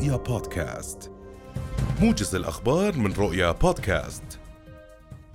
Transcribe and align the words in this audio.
رؤيا 0.00 0.16
بودكاست. 0.16 1.12
موجز 2.00 2.34
الأخبار 2.34 2.96
من 2.96 3.12
رؤيا 3.12 3.52
بودكاست. 3.52 4.40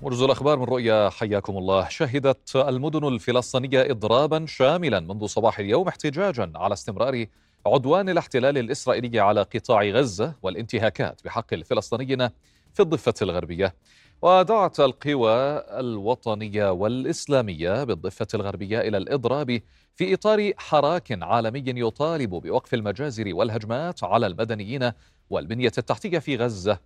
موجز 0.01 0.21
الأخبار 0.21 0.59
من 0.59 0.63
رؤيا 0.63 1.09
حياكم 1.09 1.57
الله. 1.57 1.89
شهدت 1.89 2.55
المدن 2.55 3.07
الفلسطينية 3.07 3.91
إضرابا 3.91 4.45
شاملا 4.45 4.99
منذ 4.99 5.25
صباح 5.25 5.59
اليوم 5.59 5.87
احتجاجا 5.87 6.51
على 6.55 6.73
استمرار 6.73 7.25
عدوان 7.65 8.09
الاحتلال 8.09 8.57
الإسرائيلي 8.57 9.19
على 9.19 9.41
قطاع 9.41 9.83
غزة 9.83 10.33
والانتهاكات 10.43 11.21
بحق 11.25 11.53
الفلسطينيين 11.53 12.27
في 12.73 12.79
الضفة 12.79 13.13
الغربية. 13.21 13.75
ودعت 14.21 14.79
القوى 14.79 15.33
الوطنية 15.79 16.71
والإسلامية 16.71 17.83
بالضفة 17.83 18.27
الغربية 18.33 18.81
إلى 18.81 18.97
الإضراب 18.97 19.61
في 19.95 20.13
إطار 20.13 20.51
حراك 20.57 21.23
عالمي 21.23 21.63
يطالب 21.67 22.29
بوقف 22.29 22.73
المجازر 22.73 23.29
والهجمات 23.33 24.03
على 24.03 24.27
المدنيين 24.27 24.91
والبنية 25.29 25.71
التحتية 25.77 26.19
في 26.19 26.35
غزة. 26.35 26.79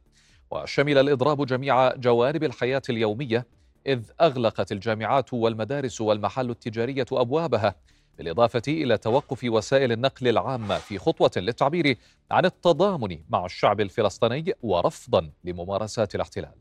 وشمل 0.52 0.98
الإضراب 0.98 1.46
جميع 1.46 1.96
جوانب 1.96 2.44
الحياة 2.44 2.82
اليومية 2.90 3.48
إذ 3.88 4.00
أغلقت 4.22 4.72
الجامعات 4.72 5.34
والمدارس 5.34 6.02
والمحال 6.02 6.50
التجارية 6.50 7.06
أبوابها 7.12 7.76
بالإضافة 8.18 8.62
إلى 8.68 8.98
توقف 8.98 9.44
وسائل 9.44 9.92
النقل 9.92 10.28
العامة 10.28 10.78
في 10.78 10.98
خطوة 10.98 11.32
للتعبير 11.38 11.98
عن 12.32 12.46
التضامن 12.46 13.20
مع 13.30 13.46
الشعب 13.46 13.82
الفلسطيني 13.82 14.54
ورفضا 14.62 15.32
لممارسات 15.44 16.16
الاحتلال. 16.16 16.54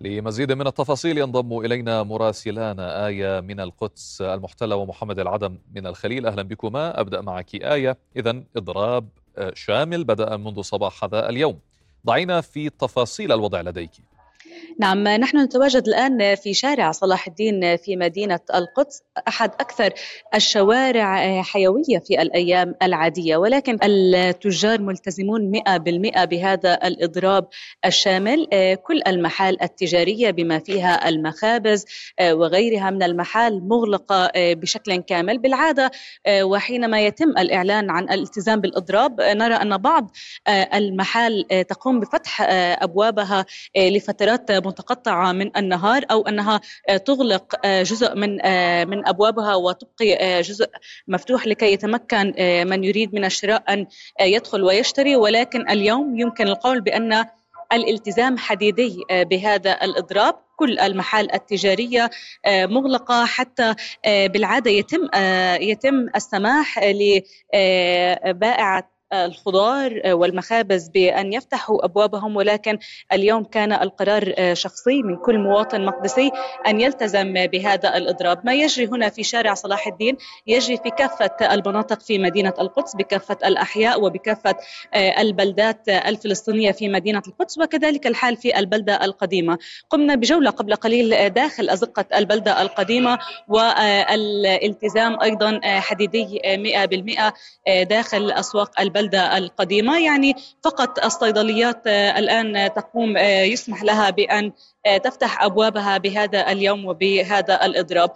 لمزيد 0.00 0.52
من 0.52 0.66
التفاصيل 0.66 1.18
ينضم 1.18 1.58
إلينا 1.58 2.02
مراسلانا 2.02 3.06
آية 3.06 3.40
من 3.40 3.60
القدس 3.60 4.20
المحتلة 4.22 4.76
ومحمد 4.76 5.18
العدم 5.18 5.58
من 5.74 5.86
الخليل. 5.86 6.26
أهلا 6.26 6.42
بكما 6.42 7.00
أبدأ 7.00 7.20
معك 7.20 7.54
آية. 7.54 7.98
إذا 8.16 8.42
إضراب 8.56 9.08
شامل 9.54 10.04
بدأ 10.04 10.36
منذ 10.36 10.60
صباح 10.60 11.04
هذا 11.04 11.28
اليوم. 11.28 11.58
ضعينا 12.06 12.40
في 12.40 12.70
تفاصيل 12.70 13.32
الوضع 13.32 13.60
لديك. 13.60 13.90
نعم 14.78 15.08
نحن 15.08 15.38
نتواجد 15.38 15.88
الآن 15.88 16.34
في 16.34 16.54
شارع 16.54 16.90
صلاح 16.90 17.26
الدين 17.26 17.76
في 17.76 17.96
مدينة 17.96 18.40
القدس 18.54 19.02
أحد 19.28 19.50
أكثر 19.60 19.92
الشوارع 20.34 21.42
حيوية 21.42 21.98
في 22.06 22.22
الأيام 22.22 22.74
العادية 22.82 23.36
ولكن 23.36 23.78
التجار 23.82 24.80
ملتزمون 24.80 25.52
100% 25.68 26.24
بهذا 26.24 26.74
الإضراب 26.86 27.48
الشامل. 27.84 28.46
كل 28.86 29.02
المحال 29.06 29.62
التجارية 29.62 30.30
بما 30.30 30.58
فيها 30.58 31.08
المخابز 31.08 31.84
وغيرها 32.22 32.90
من 32.90 33.02
المحال 33.02 33.68
مغلقة 33.68 34.30
بشكل 34.36 34.96
كامل. 34.96 35.38
بالعادة 35.38 35.90
وحينما 36.42 37.00
يتم 37.00 37.30
الإعلان 37.30 37.90
عن 37.90 38.04
الالتزام 38.04 38.60
بالإضراب 38.60 39.20
نرى 39.20 39.54
أن 39.54 39.76
بعض 39.76 40.10
المحال 40.48 41.46
تقوم 41.68 42.00
بفتح 42.00 42.42
أبوابها 42.82 43.46
لفترات 43.76 44.39
متقطعة 44.50 45.32
من 45.32 45.56
النهار 45.56 46.04
أو 46.10 46.28
أنها 46.28 46.60
تغلق 47.06 47.66
جزء 47.66 48.14
من 48.14 48.30
من 48.88 49.08
أبوابها 49.08 49.54
وتبقي 49.54 50.42
جزء 50.42 50.66
مفتوح 51.08 51.46
لكي 51.46 51.72
يتمكن 51.72 52.34
من 52.68 52.84
يريد 52.84 53.14
من 53.14 53.24
الشراء 53.24 53.62
أن 53.72 53.86
يدخل 54.20 54.62
ويشتري. 54.62 55.16
ولكن 55.16 55.70
اليوم 55.70 56.18
يمكن 56.20 56.46
القول 56.48 56.80
بأن 56.80 57.24
الالتزام 57.72 58.38
حديدي 58.38 58.96
بهذا 59.10 59.84
الإضراب. 59.84 60.34
كل 60.56 60.78
المحال 60.78 61.34
التجارية 61.34 62.10
مغلقة. 62.48 63.24
حتى 63.24 63.74
بالعادة 64.06 64.70
يتم 64.70 65.08
يتم 65.60 66.06
السماح 66.16 66.80
لبائعة 68.26 68.90
الخضار 69.12 70.00
والمخابز 70.06 70.88
بأن 70.88 71.32
يفتحوا 71.32 71.84
أبوابهم 71.84 72.36
ولكن 72.36 72.78
اليوم 73.12 73.44
كان 73.44 73.72
القرار 73.72 74.34
شخصي 74.54 75.02
من 75.02 75.16
كل 75.16 75.38
مواطن 75.38 75.84
مقدسي 75.84 76.30
أن 76.66 76.80
يلتزم 76.80 77.46
بهذا 77.46 77.96
الإضراب. 77.96 78.46
ما 78.46 78.54
يجري 78.54 78.86
هنا 78.86 79.08
في 79.08 79.22
شارع 79.22 79.54
صلاح 79.54 79.86
الدين 79.86 80.16
يجري 80.46 80.76
في 80.76 80.90
كافة 80.90 81.54
المناطق 81.54 82.00
في 82.00 82.18
مدينة 82.18 82.54
القدس 82.60 82.96
بكافة 82.96 83.36
الأحياء 83.44 84.02
وبكافة 84.04 84.54
البلدات 84.94 85.88
الفلسطينية 85.88 86.72
في 86.72 86.88
مدينة 86.88 87.22
القدس 87.28 87.58
وكذلك 87.58 88.06
الحال 88.06 88.36
في 88.36 88.58
البلدة 88.58 89.04
القديمة. 89.04 89.58
قمنا 89.90 90.14
بجولة 90.14 90.50
قبل 90.50 90.74
قليل 90.74 91.28
داخل 91.30 91.70
أزقة 91.70 92.04
البلدة 92.14 92.62
القديمة 92.62 93.18
والالتزام 93.48 95.20
أيضا 95.22 95.60
حديدي 95.64 96.40
100% 97.66 97.82
داخل 97.82 98.30
أسواق 98.30 98.80
البلدة 98.80 98.99
البلدة 99.00 99.38
القديمة 99.38 99.98
يعني 99.98 100.34
فقط 100.64 101.04
الصيدليات 101.04 101.86
الآن 101.86 102.70
تقوم 102.74 103.16
يسمح 103.16 103.82
لها 103.82 104.10
بأن 104.10 104.52
تفتح 105.04 105.44
أبوابها 105.44 105.98
بهذا 105.98 106.52
اليوم 106.52 106.86
وبهذا 106.86 107.64
الإضراب. 107.64 108.10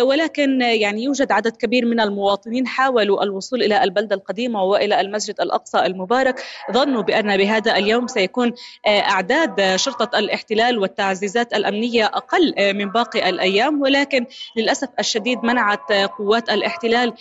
ولكن 0.00 0.60
يعني 0.60 1.04
يوجد 1.04 1.32
عدد 1.32 1.56
كبير 1.56 1.86
من 1.86 2.00
المواطنين 2.00 2.66
حاولوا 2.66 3.22
الوصول 3.22 3.62
إلى 3.62 3.84
البلده 3.84 4.16
القديمة 4.16 4.62
وإلى 4.62 5.00
المسجد 5.00 5.40
الأقصى 5.40 5.78
المبارك. 5.78 6.42
ظنوا 6.72 7.02
بأن 7.02 7.36
بهذا 7.36 7.76
اليوم 7.76 8.06
سيكون 8.06 8.52
أعداد 8.86 9.76
شرطة 9.76 10.18
الاحتلال 10.18 10.78
والتعزيزات 10.78 11.52
الأمنية 11.54 12.04
أقل 12.04 12.54
من 12.74 12.90
باقي 12.90 13.28
الأيام. 13.28 13.80
ولكن 13.80 14.26
للأسف 14.56 14.88
الشديد 14.98 15.38
منعت 15.44 15.92
قوات 15.92 16.50
الاحتلال 16.50 17.12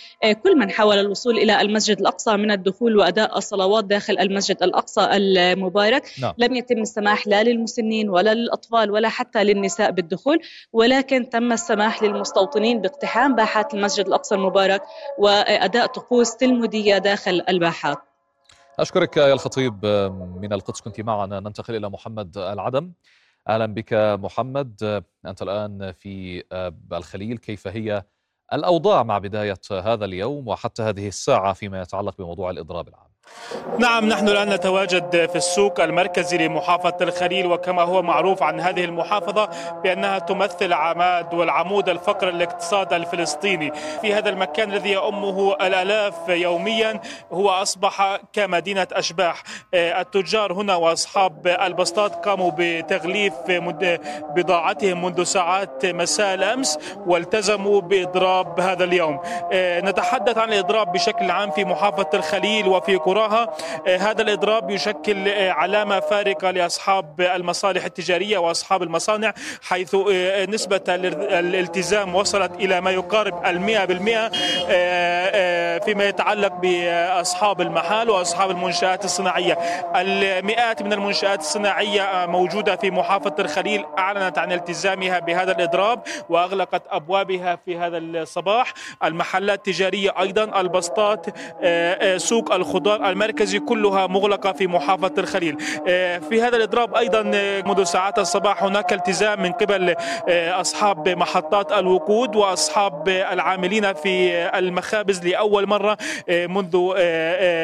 كل 0.43 0.57
من 0.57 0.71
حاول 0.71 0.99
الوصول 0.99 1.37
إلى 1.37 1.61
المسجد 1.61 1.99
الأقصى 1.99 2.37
من 2.37 2.51
الدخول 2.51 2.97
وأداء 2.97 3.37
الصلوات 3.37 3.85
داخل 3.85 4.17
المسجد 4.19 4.63
الأقصى 4.63 5.01
المبارك. 5.11 6.11
نعم. 6.21 6.33
لم 6.37 6.55
يتم 6.55 6.77
السماح 6.77 7.27
لا 7.27 7.43
للمسنين 7.43 8.09
ولا 8.09 8.33
للأطفال 8.33 8.84
ولا 8.91 9.09
حتى 9.09 9.43
للنساء 9.43 9.91
بالدخول 9.91 10.39
ولكن 10.73 11.29
تم 11.29 11.51
السماح 11.51 12.03
للمستوطنين 12.03 12.81
باقتحام 12.81 13.35
باحات 13.35 13.73
المسجد 13.73 14.07
الأقصى 14.07 14.35
المبارك 14.35 14.81
وأداء 15.17 15.85
طقوس 15.85 16.35
تلمودية 16.35 16.97
داخل 16.97 17.41
الباحات. 17.49 17.97
أشكرك 18.79 19.17
يا 19.17 19.33
الخطيب 19.33 19.85
من 20.41 20.53
القدس. 20.53 20.81
كنت 20.81 21.01
معنا. 21.01 21.39
ننتقل 21.39 21.75
إلى 21.75 21.89
محمد 21.89 22.37
العدم. 22.37 22.93
أهلا 23.49 23.65
بك 23.65 23.93
محمد. 23.93 25.03
أنت 25.25 25.41
الآن 25.41 25.91
في 25.91 26.43
الخليل. 26.93 27.37
كيف 27.37 27.67
هي 27.67 28.03
الأوضاع 28.53 29.03
مع 29.03 29.17
بداية 29.17 29.61
هذا 29.71 30.05
اليوم 30.05 30.47
وحتى 30.47 30.83
هذه 30.83 31.07
الساعة 31.07 31.53
فيما 31.53 31.81
يتعلق 31.81 32.17
بموضوع 32.17 32.49
الإضراب 32.49 32.87
العام؟ 32.87 33.04
نعم 33.79 34.05
نحن 34.05 34.29
الآن 34.29 34.49
نتواجد 34.49 35.29
في 35.31 35.35
السوق 35.35 35.79
المركزي 35.79 36.37
لمحافظة 36.37 36.97
الخليل 37.01 37.45
وكما 37.45 37.81
هو 37.81 38.01
معروف 38.01 38.43
عن 38.43 38.59
هذه 38.59 38.83
المحافظة 38.83 39.49
بأنها 39.83 40.19
تمثل 40.19 40.73
عماد 40.73 41.33
والعمود 41.33 41.89
الفقر 41.89 42.29
الاقتصاد 42.29 42.93
الفلسطيني. 42.93 43.71
في 44.01 44.13
هذا 44.13 44.29
المكان 44.29 44.69
الذي 44.69 44.91
يؤمه 44.91 45.53
الآلاف 45.61 46.29
يوميا 46.29 46.99
هو 47.31 47.49
أصبح 47.49 48.19
كمدينة 48.33 48.87
أشباح. 48.93 49.43
التجار 49.73 50.53
هنا 50.53 50.75
وأصحاب 50.75 51.47
البسطات 51.47 52.25
قاموا 52.25 52.51
بتغليف 52.57 53.33
بضاعتهم 54.35 55.05
منذ 55.05 55.23
ساعات 55.23 55.85
مساء 55.85 56.33
الأمس 56.33 56.79
والتزموا 57.05 57.81
بإضراب 57.81 58.59
هذا 58.59 58.83
اليوم. 58.83 59.19
نتحدث 59.53 60.37
عن 60.37 60.53
الإضراب 60.53 60.91
بشكل 60.91 61.31
عام 61.31 61.51
في 61.51 61.65
محافظة 61.65 62.09
الخليل 62.13 62.67
وفي 62.67 62.97
قراها 63.15 63.53
هذا 63.87 64.21
الإضراب 64.21 64.69
يشكل 64.69 65.29
علامة 65.29 65.99
فارقة 65.99 66.51
لأصحاب 66.51 67.21
المصالح 67.21 67.85
التجارية 67.85 68.37
وأصحاب 68.37 68.83
المصانع 68.83 69.33
حيث 69.61 69.95
نسبة 70.49 70.81
الالتزام 70.89 72.15
وصلت 72.15 72.51
إلى 72.55 72.81
ما 72.81 72.91
يقارب 72.91 73.45
المئة 73.45 73.85
بالمئة 73.85 74.29
فيما 75.79 76.03
يتعلق 76.03 76.53
بأصحاب 76.53 77.61
المحال 77.61 78.09
وأصحاب 78.09 78.51
المنشآت 78.51 79.05
الصناعية. 79.05 79.53
المئات 79.95 80.81
من 80.81 80.93
المنشآت 80.93 81.39
الصناعية 81.39 82.25
موجودة 82.25 82.75
في 82.75 82.91
محافظة 82.91 83.35
الخليل 83.39 83.85
أعلنت 83.97 84.37
عن 84.37 84.51
التزامها 84.51 85.19
بهذا 85.19 85.51
الإضراب 85.51 86.01
وأغلقت 86.29 86.81
أبوابها 86.89 87.59
في 87.65 87.77
هذا 87.77 87.97
الصباح. 87.97 88.73
المحلات 89.03 89.67
التجارية 89.67 90.13
أيضا 90.21 90.61
البسطات 90.61 91.25
سوق 92.17 92.53
الخضار 92.53 93.04
المركزي 93.09 93.59
كلها 93.59 94.07
مغلقة 94.07 94.51
في 94.51 94.67
محافظة 94.67 95.13
الخليل. 95.17 95.57
في 96.29 96.41
هذا 96.41 96.57
الإضراب 96.57 96.95
أيضا 96.95 97.21
منذ 97.65 97.83
ساعات 97.83 98.19
الصباح 98.19 98.63
هناك 98.63 98.93
التزام 98.93 99.41
من 99.41 99.51
قبل 99.51 99.95
أصحاب 100.29 101.09
محطات 101.09 101.71
الوقود 101.71 102.35
وأصحاب 102.35 103.09
العاملين 103.09 103.93
في 103.93 104.31
المخابز 104.57 105.27
لأول 105.27 105.67
مرة 105.67 105.97
منذ 106.29 106.71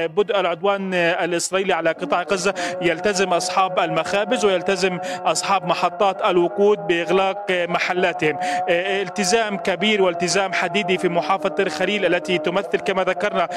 بدء 0.07 0.39
العدوان 0.39 0.93
الإسرائيلي 0.93 1.73
على 1.73 1.91
قطاع 1.91 2.21
غزة. 2.31 2.53
يلتزم 2.81 3.33
أصحاب 3.33 3.79
المخابز 3.79 4.45
ويلتزم 4.45 4.99
أصحاب 5.25 5.65
محطات 5.65 6.21
الوقود 6.25 6.77
بإغلاق 6.87 7.45
محلاتهم. 7.51 8.37
التزام 8.69 9.57
كبير 9.57 10.01
والتزام 10.01 10.53
حديدي 10.53 10.97
في 10.97 11.09
محافظة 11.09 11.55
الخليل 11.59 12.05
التي 12.05 12.37
تمثل 12.37 12.79
كما 12.79 13.03
ذكرنا 13.03 13.47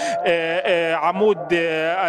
عمود 0.97 1.55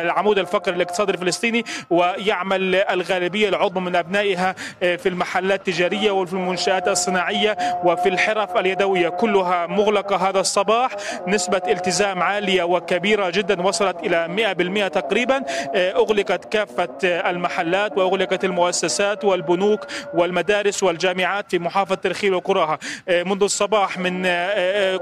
العمود 0.02 0.40
الفقري 0.40 0.76
الاقتصادي 0.76 1.12
الفلسطيني 1.12 1.64
ويعمل 1.90 2.76
الغالبية 2.76 3.50
العظمى 3.50 3.82
من 3.82 3.96
أبنائها 3.96 4.56
في 4.80 5.10
المحلات 5.10 5.68
التجارية 5.68 6.12
وفي 6.12 6.34
المنشآت 6.34 6.88
الصناعية 6.88 7.58
وفي 7.84 8.10
الحرف 8.10 8.58
اليدوية. 8.58 9.10
كلها 9.10 9.68
مغلقة 9.68 10.30
هذا 10.30 10.40
الصباح. 10.40 10.92
نسبة 11.28 11.62
التزام 11.68 12.24
عالية 12.24 12.64
وكبيرة 12.64 13.30
جدا 13.30 13.62
وصلت 13.62 14.00
إلى 14.00 14.28
100% 14.28 14.88
تقريبا. 14.88 15.44
أغلقت 15.76 16.46
كافة 16.46 16.90
المحلات 17.04 17.98
وأغلقت 17.98 18.46
المؤسسات 18.46 19.26
والبنوك 19.26 19.88
والمدارس 20.14 20.84
والجامعات 20.84 21.52
في 21.52 21.60
محافظة 21.60 21.96
ترخيل 21.96 22.34
وقرأها. 22.34 22.78
منذ 23.10 23.44
الصباح 23.44 23.98
من 23.98 24.26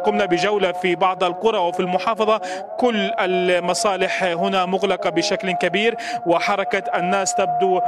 قمنا 0.06 0.26
بجولة 0.26 0.72
في 0.72 0.96
بعض 0.96 1.24
القرى 1.24 1.58
وفي 1.58 1.80
المحافظة. 1.80 2.42
كل 2.80 3.12
المصالح 3.20 4.24
هنا 4.24 4.53
مغلقة 4.56 5.10
بشكل 5.10 5.52
كبير 5.52 5.96
وحركة 6.26 6.84
الناس 7.00 7.36
تبدو 7.36 7.82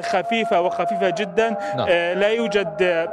خفيفة 0.00 0.60
وخفيفة 0.60 1.10
جدا. 1.10 1.56
نعم. 1.76 1.88
لا 2.18 2.28
يوجد 2.28 3.08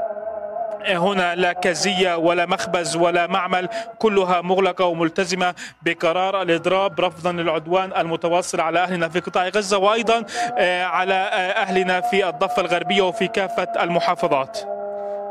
هنا 0.88 1.36
لا 1.36 1.54
كزية 1.54 2.16
ولا 2.16 2.45
مخبز 2.45 2.95
ولا 2.95 3.27
معمل 3.27 3.69
كلها 4.00 4.42
مغلقة 4.42 4.86
وملتزمة 4.86 5.56
بقرار 5.81 6.42
الإضراب 6.42 7.00
رفضا 7.00 7.31
للعدوان 7.31 7.94
المتواصل 7.98 8.62
على 8.62 8.80
أهلنا 8.80 9.10
في 9.10 9.19
قطاع 9.19 9.48
غزة 9.48 9.78
وأيضا 9.78 10.25
على 10.83 11.13
أهلنا 11.56 12.01
في 12.01 12.30
الضفة 12.30 12.62
الغربية 12.62 13.01
وفي 13.01 13.28
كافة 13.28 13.68
المحافظات. 13.83 14.60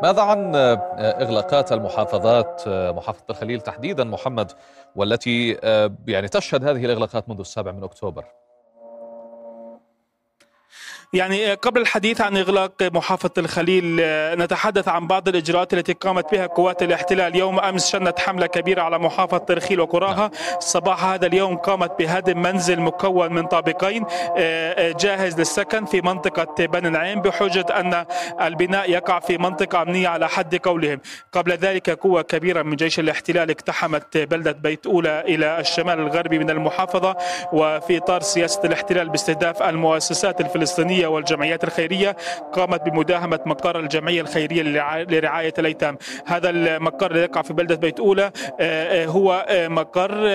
ماذا 0.03 0.23
عن 0.23 0.57
إغلاقات 0.99 1.73
المحافظات 1.73 2.63
محافظة 2.67 3.25
الخليل 3.31 3.61
تحديدا 3.61 4.05
محمد؟ 4.05 4.53
والتي 4.95 5.59
يعني 6.07 6.29
تشهد 6.29 6.65
هذه 6.65 6.85
الإغلاقات 6.85 7.29
منذ 7.29 7.41
السابع 7.41 7.73
من 7.73 7.85
أكتوبر. 7.85 8.25
يعني 11.15 11.55
قبل 11.55 11.81
الحديث 11.81 12.21
عن 12.21 12.37
إغلاق 12.37 12.73
محافظة 12.83 13.31
الخليل 13.39 13.97
نتحدث 14.39 14.89
عن 14.89 15.07
بعض 15.07 15.29
الإجراءات 15.29 15.75
التي 15.75 15.93
قامت 15.93 16.33
بها 16.33 16.47
قوات 16.47 16.83
الاحتلال. 16.83 17.37
يوم 17.37 17.61
أمس 17.61 17.91
شنت 17.91 18.19
حملة 18.21 18.47
كبيرة 18.47 18.83
على 18.83 18.99
محافظة 18.99 19.39
ترخيل 19.39 19.81
وقراها 19.81 20.31
صباح 20.59 21.05
هذا 21.05 21.27
اليوم 21.27 21.57
قامت 21.57 21.99
بهدم 21.99 22.43
منزل 22.43 22.81
مكون 22.81 23.33
من 23.33 23.47
طابقين 23.47 24.05
جاهز 25.01 25.39
للسكن 25.39 25.85
في 25.85 26.01
منطقة 26.01 26.67
بني 26.67 26.89
العين 26.89 27.21
بحجة 27.21 27.67
أن 27.71 28.05
البناء 28.41 28.91
يقع 28.91 29.21
في 29.21 29.39
منطقة 29.39 29.83
أمنية 29.83 30.09
على 30.09 30.29
حد 30.29 30.55
قولهم. 30.57 31.01
قبل 31.33 31.53
ذلك 31.53 31.91
قوة 31.91 32.23
كبيرة 32.23 32.63
من 32.63 32.77
جيش 32.77 32.99
الاحتلال 32.99 33.51
اقتحمت 33.51 34.17
بلدة 34.17 34.53
بيت 34.53 34.87
أولى 34.87 35.21
إلى 35.21 35.61
الشمال 35.61 35.99
الغربي 36.01 36.39
من 36.39 36.51
المحافظة 36.51 37.17
وفي 37.53 37.97
إطار 37.99 38.21
سياسة 38.21 38.61
الاحتلال 38.65 39.09
باستهداف 39.09 39.63
المؤسسات 39.63 40.41
الفلسطينية 40.41 41.04
والجمعيات 41.07 41.65
الخيرية 41.65 42.17
قامت 42.53 42.83
بمداهمة 42.83 43.41
مقر 43.47 43.81
الجمعية 43.81 44.21
الخيرية 44.21 44.63
لرعاية 45.03 45.55
الأيتام. 45.59 45.99
هذا 46.27 46.51
المقر 46.51 47.11
الذي 47.11 47.23
يقع 47.23 47.43
في 47.43 47.53
بلدة 47.53 47.75
بيت 47.75 48.01
أولى 48.01 48.33
هو 49.07 49.47
مقر 49.51 50.27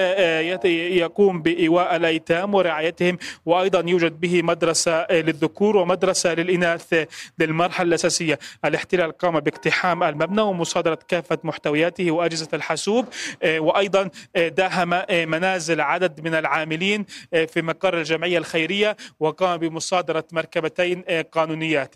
يقوم 0.66 1.42
بإيواء 1.42 1.95
الأيتام 1.95 2.56
ورعايتهم 2.56 3.18
وأيضا 3.45 3.83
يوجد 3.89 4.19
به 4.19 4.42
مدرسة 4.42 5.06
للذكور 5.12 5.77
ومدرسة 5.77 6.33
للإناث 6.33 7.07
للمرحلة 7.39 7.88
الأساسية. 7.88 8.39
الاحتلال 8.66 9.12
قام 9.12 9.39
باقتحام 9.39 10.04
المبنى 10.04 10.42
ومصادرة 10.42 11.00
كافة 11.07 11.38
محتوياته 11.44 12.12
وأجهزة 12.12 12.48
الحاسوب 12.54 13.06
وأيضا 13.45 14.10
داهم 14.36 14.89
منازل 15.12 15.81
عدد 15.81 16.21
من 16.21 16.36
العاملين 16.36 17.06
في 17.31 17.62
مقر 17.62 17.98
الجمعية 17.98 18.38
الخيرية 18.38 18.98
وقام 19.19 19.57
بمصادرة 19.57 20.24
مركبتين 20.56 21.04
قانونيات. 21.31 21.96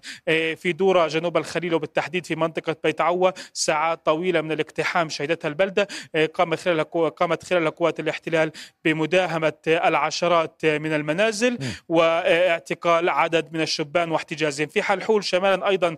في 0.56 0.74
دورة 0.74 1.08
جنوب 1.08 1.38
الخليل 1.38 1.74
وبالتحديد 1.74 2.26
في 2.26 2.36
منطقة 2.36 2.76
بيت 2.84 3.02
عوة 3.02 3.34
ساعات 3.54 4.06
طويلة 4.06 4.42
من 4.42 4.52
الاقتحام 4.52 5.10
شهدتها 5.10 5.48
البلدة. 5.48 5.88
قامت 6.34 6.60
خلال 6.60 6.84
قامت 7.16 7.44
خلال 7.44 7.70
قوات 7.72 8.00
الاحتلال 8.00 8.52
بمداهمة 8.86 9.54
العشرات 9.68 10.66
من 10.66 10.94
المنازل 10.94 11.58
واعتقال 11.90 13.10
عدد 13.10 13.54
من 13.54 13.62
الشبان 13.62 14.12
واحتجازهم. 14.12 14.68
في 14.68 14.82
حلحول 14.82 15.24
شمالا 15.24 15.68
أيضا 15.70 15.96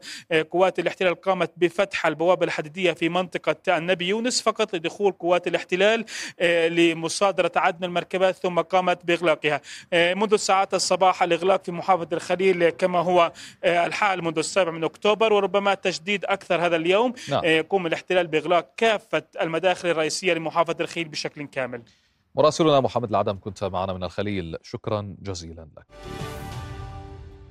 قوات 0.51 0.79
الاحتلال 0.79 1.21
قامت 1.21 1.51
بفتح 1.57 2.05
البوابة 2.05 2.45
الحديدية 2.45 2.91
في 2.91 3.09
منطقة 3.09 3.77
النبي 3.77 4.07
يونس 4.07 4.41
فقط 4.41 4.75
لدخول 4.75 5.11
قوات 5.11 5.47
الاحتلال 5.47 6.05
لمصادرة 6.71 7.51
عدد 7.55 7.77
من 7.81 7.87
المركبات 7.87 8.35
ثم 8.35 8.59
قامت 8.59 9.05
بإغلاقها. 9.05 9.61
منذ 9.93 10.35
ساعات 10.35 10.73
الصباح 10.73 11.23
الإغلاق 11.23 11.63
في 11.63 11.71
محافظة 11.71 12.07
الخليل 12.13 12.44
كما 12.53 12.99
هو 12.99 13.31
الحال 13.63 14.23
منذ 14.23 14.37
السابع 14.37 14.71
من 14.71 14.83
أكتوبر 14.83 15.33
وربما 15.33 15.73
تشديد 15.73 16.25
أكثر 16.25 16.65
هذا 16.65 16.75
اليوم 16.75 17.13
نعم. 17.29 17.45
يقوم 17.45 17.87
الاحتلال 17.87 18.27
بإغلاق 18.27 18.69
كافة 18.77 19.23
المداخل 19.41 19.89
الرئيسية 19.89 20.33
لمحافظة 20.33 20.75
الخليل 20.79 21.07
بشكل 21.07 21.47
كامل. 21.47 21.81
مراسلنا 22.35 22.79
محمد 22.79 23.09
العدم 23.09 23.39
كنت 23.39 23.63
معنا 23.63 23.93
من 23.93 24.03
الخليل. 24.03 24.57
شكرا 24.61 25.15
جزيلا 25.21 25.67
لك. 25.77 25.85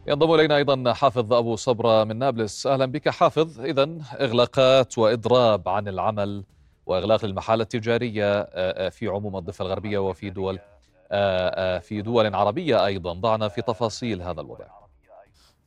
ينضم 0.07 0.35
إلينا 0.35 0.57
أيضا 0.57 0.93
حافظ 0.93 1.33
أبو 1.33 1.57
صبرة 1.57 2.05
من 2.05 2.19
نابلس. 2.19 2.67
أهلا 2.67 2.87
بك 2.87 3.09
حافظ. 3.09 3.61
اذا 3.61 3.99
إغلاقات 4.21 4.99
وإضراب 4.99 5.69
عن 5.69 5.89
العمل 5.89 6.45
وإغلاق 6.87 7.25
المحال 7.25 7.61
التجارية 7.61 8.43
في 8.89 9.09
عموم 9.09 9.37
الضفة 9.37 9.65
الغربية 9.65 9.99
وفي 9.99 10.31
دول 10.31 10.59
في 11.81 12.03
دول 12.05 12.35
عربية 12.35 12.87
أيضا. 12.87 13.13
ضعنا 13.13 13.49
في 13.49 13.63
تفاصيل 13.63 14.23
هذا 14.23 14.41
الوضع. 14.41 14.84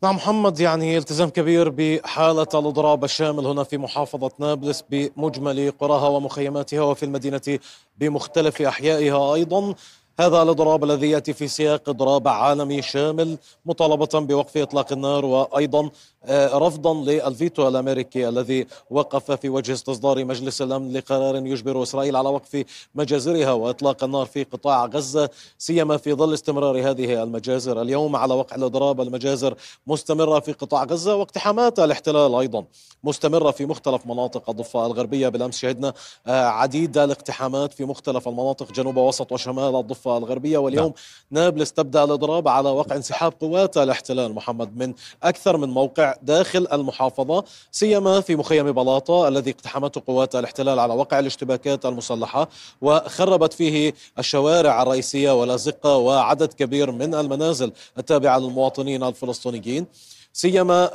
نعم 0.03 0.15
محمد 0.15 0.59
يعني 0.59 0.97
التزام 0.97 1.29
كبير 1.29 1.69
بحالة 1.69 2.47
الإضراب 2.53 3.03
الشامل 3.03 3.45
هنا 3.45 3.63
في 3.63 3.77
محافظة 3.77 4.31
نابلس 4.39 4.83
بمجمل 4.89 5.71
قراها 5.79 6.07
ومخيماتها 6.07 6.81
وفي 6.81 7.03
المدينة 7.03 7.59
بمختلف 7.97 8.61
أحيائها. 8.61 9.33
أيضا 9.33 9.73
هذا 10.19 10.41
الاضراب 10.41 10.83
الذي 10.83 11.09
يأتي 11.09 11.33
في 11.33 11.47
سياق 11.47 11.89
اضراب 11.89 12.27
عالمي 12.27 12.81
شامل 12.81 13.37
مطالبة 13.65 14.09
بوقف 14.13 14.57
إطلاق 14.57 14.91
النار. 14.91 15.25
وأيضا 15.25 15.89
رفضا 16.29 16.93
للفيتو 16.93 17.67
الأمريكي 17.67 18.29
الذي 18.29 18.67
وقف 18.89 19.31
في 19.31 19.49
وجه 19.49 19.73
استصدار 19.73 20.25
مجلس 20.25 20.61
الأمن 20.61 20.93
لقرار 20.93 21.35
يجبر 21.35 21.83
إسرائيل 21.83 22.15
على 22.15 22.29
وقف 22.29 22.63
مجازرها 22.95 23.51
وإطلاق 23.51 24.03
النار 24.03 24.25
في 24.25 24.43
قطاع 24.43 24.85
غزة 24.85 25.29
سيما 25.57 25.97
في 25.97 26.13
ظل 26.13 26.33
استمرار 26.33 26.89
هذه 26.89 27.23
المجازر. 27.23 27.81
اليوم 27.81 28.15
على 28.15 28.33
وقع 28.33 28.55
الأضراب 28.55 29.01
المجازر 29.01 29.55
مستمرة 29.87 30.39
في 30.39 30.51
قطاع 30.51 30.83
غزة 30.83 31.15
واقتحامات 31.15 31.79
الاحتلال 31.79 32.35
أيضا 32.35 32.65
مستمرة 33.03 33.51
في 33.51 33.65
مختلف 33.65 34.05
مناطق 34.05 34.49
الضفة 34.49 34.85
الغربية. 34.85 35.29
بالأمس 35.29 35.57
شهدنا 35.57 35.93
عديد 36.27 36.97
الاقتحامات 36.97 37.73
في 37.73 37.85
مختلف 37.85 38.27
المناطق 38.27 38.71
جنوب 38.71 38.97
وسط 38.97 39.31
وشمال 39.31 39.75
الضفة 39.75 40.17
الغربية. 40.17 40.57
واليوم 40.57 40.93
نعم. 41.31 41.43
نابلس 41.43 41.73
تبدأ 41.73 42.03
الأضراب 42.03 42.47
على 42.47 42.69
وقع 42.69 42.95
انسحاب 42.95 43.33
قوات 43.41 43.77
الاحتلال. 43.77 44.33
محمد 44.33 44.77
من 44.77 44.93
أكثر 45.23 45.57
من 45.57 45.69
موقع 45.69 46.16
داخل 46.21 46.67
المحافظة 46.73 47.43
سيما 47.71 48.21
في 48.21 48.35
مخيم 48.35 48.71
بلاطة 48.71 49.27
الذي 49.27 49.51
اقتحمته 49.51 50.01
قوات 50.07 50.35
الاحتلال 50.35 50.79
على 50.79 50.93
وقع 50.93 51.19
الاشتباكات 51.19 51.85
المسلحة 51.85 52.49
وخربت 52.81 53.53
فيه 53.53 53.93
الشوارع 54.19 54.81
الرئيسية 54.81 55.39
والأزقة 55.39 55.97
وعدد 55.97 56.53
كبير 56.53 56.91
من 56.91 57.15
المنازل 57.15 57.71
التابعة 57.97 58.39
للمواطنين 58.39 59.03
الفلسطينيين. 59.03 59.85
سيما 60.33 60.87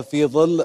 في 0.00 0.26
ظل 0.26 0.64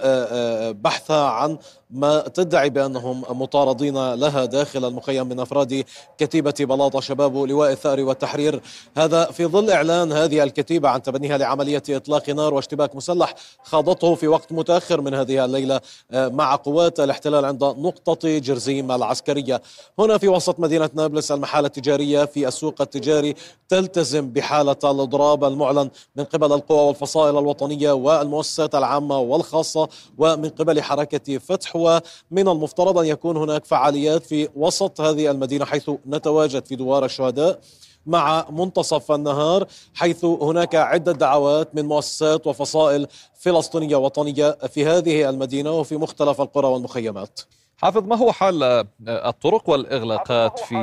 بحثها 0.73 1.25
عن 1.25 1.57
ما 1.91 2.19
تدعي 2.19 2.69
بأنهم 2.69 3.23
مطاردين 3.29 4.13
لها 4.13 4.45
داخل 4.45 4.85
المخيم 4.85 5.27
من 5.27 5.39
أفراد 5.39 5.85
كتيبة 6.17 6.53
بلاطه 6.59 6.99
شباب 6.99 7.37
لواء 7.37 7.71
الثأر 7.71 7.99
والتحرير. 7.99 8.61
هذا 8.97 9.25
في 9.25 9.45
ظل 9.45 9.69
إعلان 9.71 10.11
هذه 10.11 10.43
الكتيبة 10.43 10.89
عن 10.89 11.03
تبنيها 11.03 11.37
لعملية 11.37 11.83
إطلاق 11.89 12.29
نار 12.29 12.53
واشتباك 12.53 12.95
مسلح 12.95 13.35
خاضته 13.63 14.15
في 14.15 14.27
وقت 14.27 14.51
متأخر 14.51 15.01
من 15.01 15.13
هذه 15.13 15.45
الليلة 15.45 15.81
مع 16.13 16.55
قوات 16.55 16.99
الاحتلال 16.99 17.45
عند 17.45 17.63
نقطة 17.63 18.37
جرزيم 18.39 18.91
العسكرية. 18.91 19.61
هنا 19.99 20.17
في 20.17 20.27
وسط 20.27 20.59
مدينة 20.59 20.89
نابلس 20.93 21.31
المحالة 21.31 21.67
التجارية 21.67 22.25
في 22.25 22.47
السوق 22.47 22.81
التجاري 22.81 23.35
تلتزم 23.69 24.29
بحالة 24.29 24.75
الاضراب 24.83 25.43
المعلن 25.43 25.89
من 26.15 26.23
قبل 26.23 26.53
القوى 26.53 26.87
والفصائل 26.87 27.37
الوطنية 27.37 27.91
والمؤسسات 27.91 28.75
العامة 28.75 29.19
والخاصة 29.19 29.89
ومن 30.17 30.49
قبل 30.49 30.81
حركة 30.81 31.37
فتح 31.37 31.74
ومن 31.75 32.47
المفترض 32.47 32.97
أن 32.97 33.05
يكون 33.05 33.37
هناك 33.37 33.65
فعاليات 33.65 34.23
في 34.23 34.49
وسط 34.55 35.01
هذه 35.01 35.31
المدينة 35.31 35.65
حيث 35.65 35.89
نتواجد 36.07 36.65
في 36.65 36.75
دوار 36.75 37.05
الشهداء 37.05 37.59
مع 38.05 38.45
منتصف 38.49 39.11
النهار 39.11 39.67
حيث 39.93 40.25
هناك 40.25 40.75
عدة 40.75 41.11
دعوات 41.11 41.75
من 41.75 41.85
مؤسسات 41.85 42.47
وفصائل 42.47 43.07
فلسطينية 43.39 43.95
وطنية 43.95 44.51
في 44.51 44.85
هذه 44.85 45.29
المدينة 45.29 45.71
وفي 45.71 45.97
مختلف 45.97 46.41
القرى 46.41 46.67
والمخيمات. 46.67 47.39
حافظ 47.77 48.03
ما 48.03 48.15
هو 48.15 48.31
حال 48.31 48.85
الطرق 49.07 49.69
والإغلاقات 49.69 50.59
في 50.59 50.77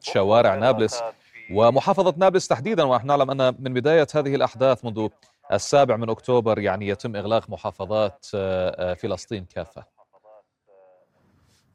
شوارع 0.00 0.54
نابلس؟ 0.54 1.00
ومحافظة 1.52 2.14
نابلس 2.16 2.48
تحديدا 2.48 2.82
ونحن 2.84 3.06
نعلم 3.06 3.30
أن 3.30 3.54
من 3.58 3.74
بداية 3.74 4.06
هذه 4.14 4.34
الأحداث 4.34 4.84
منذ 4.84 5.08
السابع 5.52 5.96
من 5.96 6.10
أكتوبر 6.10 6.58
يعني 6.58 6.88
يتم 6.88 7.16
إغلاق 7.16 7.50
محافظات 7.50 8.26
فلسطين 9.00 9.44
كافة. 9.54 9.93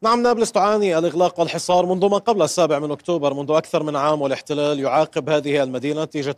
نعم 0.02 0.24
نابلس 0.24 0.52
تعاني 0.52 0.98
الإغلاق 0.98 1.40
والحصار 1.40 1.86
منذ 1.86 2.10
ما 2.10 2.18
قبل 2.18 2.42
السابع 2.42 2.80
من 2.80 2.92
أكتوبر 2.92 3.34
منذ 3.34 3.52
أكثر 3.52 3.84
من 3.84 3.96
عام 3.96 4.22
والاحتلال 4.22 4.80
يعاقب 4.80 5.30
هذه 5.30 5.64
المدينة 5.64 6.04
نتيجة 6.04 6.36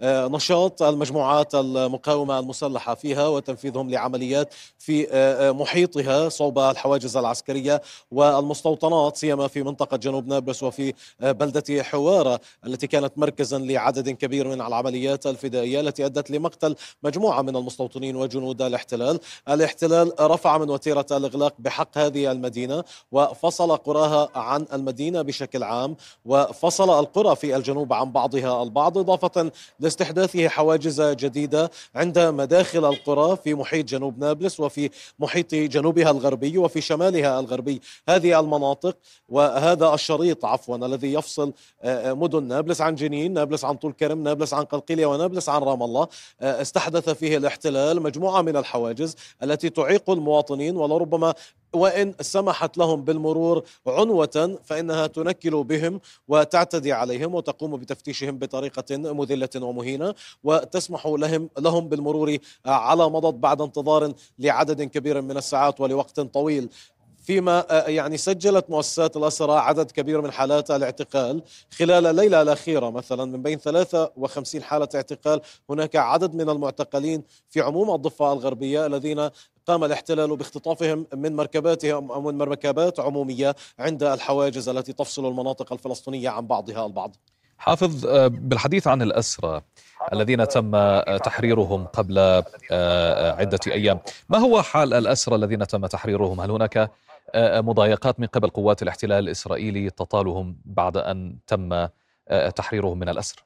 لنشاط 0.00 0.82
المجموعات 0.82 1.54
المقاومة 1.54 2.38
المسلحة 2.38 2.94
فيها 2.94 3.28
وتنفيذهم 3.28 3.90
لعمليات 3.90 4.54
في 4.78 5.06
محيطها 5.56 6.28
صوب 6.28 6.58
الحواجز 6.58 7.16
العسكرية 7.16 7.82
والمستوطنات 8.10 9.16
سيما 9.16 9.48
في 9.48 9.62
منطقة 9.62 9.96
جنوب 9.96 10.26
نابلس 10.28 10.62
وفي 10.62 10.92
بلدة 11.20 11.82
حوارة 11.82 12.40
التي 12.66 12.86
كانت 12.86 13.12
مركزا 13.16 13.58
لعدد 13.58 14.10
كبير 14.10 14.48
من 14.48 14.60
العمليات 14.60 15.26
الفدائية 15.26 15.80
التي 15.80 16.06
أدت 16.06 16.30
لمقتل 16.30 16.76
مجموعة 17.02 17.42
من 17.42 17.56
المستوطنين 17.56 18.16
وجنود 18.16 18.62
الاحتلال. 18.62 19.20
الاحتلال 19.48 20.12
رفع 20.20 20.58
من 20.58 20.70
وتيرة 20.70 21.06
الإغلاق 21.10 21.54
بحق 21.58 21.98
هذه 21.98 22.32
المدينة 22.32 22.79
وفصل 23.12 23.76
قراها 23.76 24.28
عن 24.34 24.66
المدينة 24.72 25.22
بشكل 25.22 25.62
عام 25.62 25.96
وفصل 26.24 27.00
القرى 27.00 27.36
في 27.36 27.56
الجنوب 27.56 27.92
عن 27.92 28.12
بعضها 28.12 28.62
البعض 28.62 28.98
إضافة 28.98 29.50
لاستحداثه 29.80 30.48
حواجز 30.48 31.02
جديدة 31.02 31.70
عند 31.94 32.18
مداخل 32.18 32.84
القرى 32.84 33.36
في 33.36 33.54
محيط 33.54 33.84
جنوب 33.84 34.18
نابلس 34.18 34.60
وفي 34.60 34.90
محيط 35.18 35.54
جنوبها 35.54 36.10
الغربي 36.10 36.58
وفي 36.58 36.80
شمالها 36.80 37.40
الغربي. 37.40 37.80
هذه 38.08 38.40
المناطق 38.40 38.96
وهذا 39.28 39.94
الشريط 39.94 40.44
عفوا 40.44 40.76
الذي 40.76 41.12
يفصل 41.12 41.52
آه، 41.82 42.10
آه، 42.10 42.12
مدن 42.12 42.42
نابلس 42.42 42.80
عن 42.80 42.94
جنين 42.94 43.32
نابلس 43.32 43.64
عن 43.64 43.74
طول 43.74 43.92
كرم 43.92 44.22
نابلس 44.22 44.54
عن 44.54 44.64
قلقيلية 44.64 45.06
ونابلس 45.06 45.48
عن 45.48 45.62
رام 45.62 45.82
الله. 45.82 46.08
آه، 46.40 46.62
استحدث 46.62 47.08
فيه 47.08 47.36
الاحتلال 47.36 48.02
مجموعة 48.02 48.42
من 48.42 48.56
الحواجز 48.56 49.16
التي 49.42 49.70
تعيق 49.70 50.10
المواطنين 50.10 50.76
ولربما 50.76 51.34
وإن 51.72 52.14
سمحت 52.20 52.78
لهم 52.78 53.04
بالمرور 53.04 53.64
عنوة 53.86 54.58
فإنها 54.64 55.06
تنكل 55.06 55.64
بهم 55.64 56.00
وتعتدي 56.28 56.92
عليهم 56.92 57.34
وتقوم 57.34 57.76
بتفتيشهم 57.76 58.38
بطريقة 58.38 58.96
مذلة 58.96 59.48
ومهينة 59.56 60.14
وتسمح 60.44 61.06
لهم 61.06 61.48
لهم 61.58 61.88
بالمرور 61.88 62.36
على 62.66 63.10
مضض 63.10 63.34
بعد 63.34 63.60
انتظار 63.60 64.12
لعدد 64.38 64.82
كبير 64.82 65.20
من 65.20 65.36
الساعات 65.36 65.80
ولوقت 65.80 66.20
طويل. 66.20 66.68
فيما 67.20 67.64
آه، 67.70 67.88
يعني 67.88 68.16
سجلت 68.16 68.70
مؤسسات 68.70 69.16
الأسرة 69.16 69.52
عدد 69.52 69.90
كبير 69.90 70.20
من 70.20 70.32
حالات 70.32 70.70
الاعتقال. 70.70 71.42
خلال 71.70 72.06
الليلة 72.06 72.42
الأخيرة 72.42 72.90
مثلا 72.90 73.24
من 73.24 73.42
بين 73.42 73.58
53 73.58 74.62
حالة 74.62 74.88
اعتقال 74.94 75.40
هناك 75.70 75.96
عدد 75.96 76.34
من 76.34 76.50
المعتقلين 76.50 77.22
في 77.50 77.60
عموم 77.60 77.94
الضفة 77.94 78.32
الغربية 78.32 78.86
الذين 78.86 79.30
قام 79.66 79.84
الاحتلال 79.84 80.36
باختطافهم 80.36 81.06
من 81.14 81.36
مركباتهم 81.36 82.12
أو 82.12 82.20
من 82.20 82.38
مركبات 82.38 83.00
عمومية 83.00 83.56
عند 83.78 84.02
الحواجز 84.02 84.68
التي 84.68 84.92
تفصل 84.92 85.28
المناطق 85.28 85.72
الفلسطينية 85.72 86.28
عن 86.28 86.46
بعضها 86.46 86.86
البعض. 86.86 87.16
حافظ 87.58 88.06
آه، 88.06 88.26
بالحديث 88.26 88.86
عن 88.86 89.02
الأسرى 89.02 89.62
الذين 90.12 90.48
تم 90.48 90.74
آه، 90.74 91.16
تحريرهم 91.16 91.86
قبل 91.86 92.18
عدة 93.38 93.58
أيام 93.66 94.00
ما 94.28 94.38
هو 94.38 94.62
حال 94.62 94.94
الأسرى 94.94 95.36
الذين 95.36 95.66
تم 95.66 95.86
تحريرهم؟ 95.86 96.40
هل 96.40 96.50
هناك 96.50 96.90
مضايقات 97.36 98.20
من 98.20 98.26
قبل 98.26 98.48
قوات 98.50 98.82
الاحتلال 98.82 99.24
الإسرائيلي 99.24 99.90
تطالهم 99.90 100.60
بعد 100.64 100.96
أن 100.96 101.38
تم 101.46 101.72
آه، 102.28 102.50
تحريرهم 102.50 102.98
من 102.98 103.08
الأسر. 103.08 103.44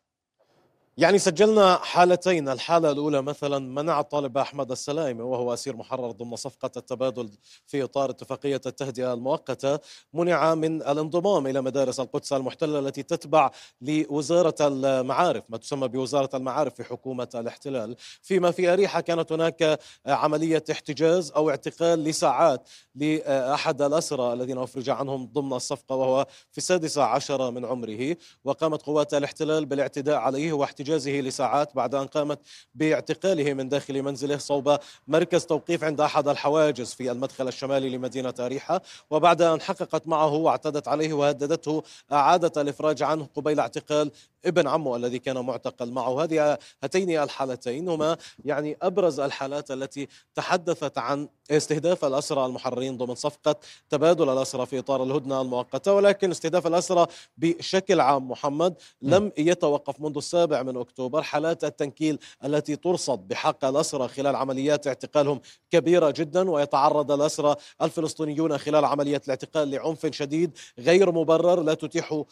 يعني 0.96 1.18
سجلنا 1.18 1.76
حالتين 1.76 2.48
الحالة 2.48 2.90
الأولى 2.90 3.22
مثلا 3.22 3.58
منع 3.58 4.00
الطالب 4.00 4.38
أحمد 4.38 4.70
السلايمي 4.70 5.22
وهو 5.22 5.54
أسير 5.54 5.76
محرر 5.76 6.10
ضمن 6.10 6.36
صفقة 6.36 6.70
التبادل 6.76 7.30
في 7.66 7.84
إطار 7.84 8.10
اتفاقية 8.10 8.60
التهدئة 8.66 9.12
المؤقتة 9.12 9.78
منع 10.12 10.54
من 10.54 10.82
الانضمام 10.82 11.46
إلى 11.46 11.60
مدارس 11.60 12.00
القدس 12.00 12.32
المحتلة 12.32 12.78
التي 12.78 13.02
تتبع 13.02 13.50
لوزارة 13.80 14.54
المعارف 14.60 15.44
ما 15.48 15.56
تسمى 15.56 15.88
بوزارة 15.88 16.36
المعارف 16.36 16.74
في 16.74 16.84
حكومة 16.84 17.28
الاحتلال. 17.34 17.96
فيما 18.22 18.50
في 18.50 18.72
أريحة 18.72 19.00
كانت 19.00 19.32
هناك 19.32 19.80
عملية 20.06 20.64
احتجاز 20.70 21.30
أو 21.30 21.50
اعتقال 21.50 22.04
لساعات 22.04 22.68
لأحد 22.94 23.82
الأسرى 23.82 24.32
الذين 24.32 24.58
أفرج 24.58 24.90
عنهم 24.90 25.26
ضمن 25.26 25.52
الصفقة 25.52 25.96
وهو 25.96 26.26
في 26.50 26.58
السادسة 26.58 27.02
عشر 27.02 27.50
من 27.50 27.64
عمره. 27.64 28.16
وقامت 28.44 28.82
قوات 28.82 29.14
الاحتلال 29.14 29.66
بالاعتداء 29.66 30.16
عليه 30.16 30.52
واحتجاز 30.52 30.83
احتجازه 30.84 31.12
لساعات 31.12 31.76
بعد 31.76 31.94
أن 31.94 32.06
قامت 32.06 32.38
باعتقاله 32.74 33.54
من 33.54 33.68
داخل 33.68 34.02
منزله 34.02 34.38
صوب 34.38 34.78
مركز 35.08 35.46
توقيف 35.46 35.84
عند 35.84 36.00
أحد 36.00 36.28
الحواجز 36.28 36.94
في 36.94 37.10
المدخل 37.10 37.48
الشمالي 37.48 37.88
لمدينة 37.90 38.34
أريحة 38.40 38.82
وبعد 39.10 39.42
أن 39.42 39.60
حققت 39.60 40.08
معه 40.08 40.32
واعتدت 40.32 40.88
عليه 40.88 41.12
وهددته 41.12 41.82
أعادت 42.12 42.58
الإفراج 42.58 43.02
عنه 43.02 43.28
قبيل 43.34 43.60
اعتقال 43.60 44.10
ابن 44.46 44.68
عمه 44.68 44.96
الذي 44.96 45.18
كان 45.18 45.38
معتقل 45.38 45.90
معه. 45.90 46.24
هذه 46.24 46.58
هاتين 46.82 47.18
الحالتين 47.18 47.88
هما 47.88 48.16
يعني 48.44 48.76
أبرز 48.82 49.20
الحالات 49.20 49.70
التي 49.70 50.08
تحدثت 50.34 50.98
عن 50.98 51.28
استهداف 51.50 52.04
الأسرى 52.04 52.46
المحررين 52.46 52.96
ضمن 52.96 53.14
صفقة 53.14 53.56
تبادل 53.90 54.28
الأسرى 54.28 54.66
في 54.66 54.78
إطار 54.78 55.02
الهدنة 55.02 55.40
المؤقتة 55.40 55.92
ولكن 55.92 56.30
استهداف 56.30 56.66
الأسرى 56.66 57.06
بشكل 57.38 58.00
عام 58.00 58.30
محمد 58.30 58.74
لم 59.02 59.32
يتوقف 59.38 60.00
منذ 60.00 60.16
السابع 60.16 60.62
من 60.62 60.76
أكتوبر. 60.76 61.22
حالات 61.22 61.64
التنكيل 61.64 62.18
التي 62.44 62.76
ترصد 62.76 63.28
بحق 63.28 63.64
الأسرى 63.64 64.08
خلال 64.08 64.36
عمليات 64.36 64.86
اعتقالهم 64.86 65.40
كبيرة 65.70 66.14
جدا 66.16 66.50
ويتعرض 66.50 67.12
الأسرى 67.12 67.56
الفلسطينيون 67.82 68.58
خلال 68.58 68.84
عمليات 68.84 69.24
الاعتقال 69.24 69.70
لعنف 69.70 70.06
شديد 70.06 70.58
غير 70.78 71.12
مبرر 71.12 71.62
لا 71.62 71.74
تتيحه 71.74 72.24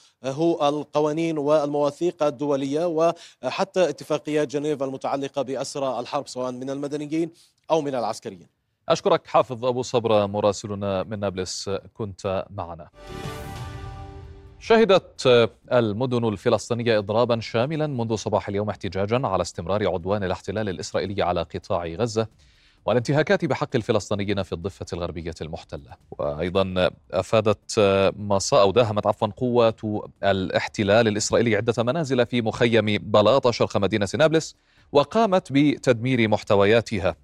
القوانين 0.62 1.38
والمواثيق 1.38 2.02
الدولية 2.23 2.87
وحتى 2.87 3.89
اتفاقيات 3.89 4.49
جنيف 4.49 4.83
المتعلقة 4.83 5.43
بأسرى 5.43 6.01
الحرب 6.01 6.29
سواء 6.29 6.53
من 6.53 6.71
المدنيين 6.71 7.31
أو 7.71 7.81
من 7.81 7.95
العسكريين. 7.95 8.47
أشكرك 8.89 9.27
حافظ 9.27 9.65
أبو 9.65 9.83
صبرة 9.83 10.27
مراسلنا 10.27 11.03
من 11.03 11.21
نابلس 11.21 11.71
كنت 11.95 12.45
معنا. 12.51 12.89
شهدت 14.59 15.51
المدن 15.73 16.29
الفلسطينية 16.29 16.99
إضرابا 16.99 17.41
شاملا 17.41 17.87
منذ 17.87 18.15
صباح 18.15 18.49
اليوم 18.49 18.71
احتجاجا 18.71 19.27
على 19.27 19.43
استمرار 19.43 19.89
عدوان 19.89 20.25
الاحتلال 20.25 20.69
الإسرائيلي 20.69 21.23
على 21.23 21.43
قطاع 21.43 21.87
غزة. 21.87 22.27
والانتهاكات 22.87 23.45
بحق 23.45 23.77
الفلسطينيين 23.77 24.43
في 24.43 24.53
الضفة 24.53 24.87
الغربية 24.93 25.35
المحتلة. 25.41 25.91
وأيضا 26.11 26.91
أفادت 27.12 27.81
مصا 28.17 28.61
أو 28.61 28.73
داهمت 28.73 29.07
عفوا 29.07 29.29
قوات 29.29 29.81
الاحتلال 30.25 31.09
الإسرائيلي 31.09 31.57
عدة 31.57 31.83
منازل 31.83 32.27
في 32.27 32.43
مخيم 32.43 32.99
بلاطة 32.99 33.51
شرق 33.51 33.77
مدينة 33.77 34.09
نابلس 34.19 34.57
وقامت 34.93 35.53
بتدمير 35.53 36.29
محتوياتها. 36.29 37.17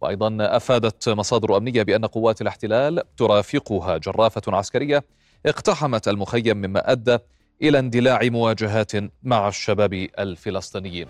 وأيضا 0.00 0.36
أفادت 0.40 1.08
مصادر 1.08 1.56
أمنية 1.56 1.82
بأن 1.82 2.04
قوات 2.04 2.42
الاحتلال 2.42 3.02
ترافقها. 3.16 3.98
جرافة 3.98 4.42
عسكرية 4.48 5.04
اقتحمت 5.46 6.08
المخيم 6.08 6.56
مما 6.56 6.92
أدى 6.92 7.18
إلى 7.62 7.78
اندلاع 7.78 8.20
مواجهات 8.22 8.92
مع 9.22 9.48
الشباب 9.48 9.92
الفلسطينيين. 10.18 11.06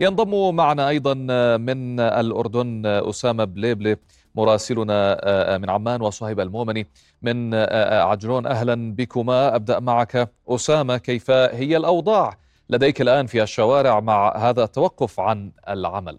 ينضم 0.00 0.54
معنا 0.54 0.88
أيضا 0.88 1.14
من 1.56 2.00
الأردن 2.00 2.82
أسامة 2.86 3.44
بليبلي 3.44 3.96
مراسلنا 4.34 5.58
من 5.58 5.70
عمان 5.70 6.02
وصهيب 6.02 6.40
المؤمني. 6.40 6.86
من 7.22 7.54
عجلون 7.94 8.46
أهلا 8.46 8.94
بكما 8.94 9.54
أبدأ 9.54 9.80
معك. 9.80 10.30
أسامة 10.48 10.96
كيف 10.96 11.30
هي 11.30 11.76
الأوضاع 11.76 12.38
لديك 12.70 13.00
الآن 13.00 13.26
في 13.26 13.42
الشوارع 13.42 14.00
مع 14.00 14.36
هذا 14.36 14.64
التوقف 14.64 15.20
عن 15.20 15.50
العمل؟ 15.68 16.18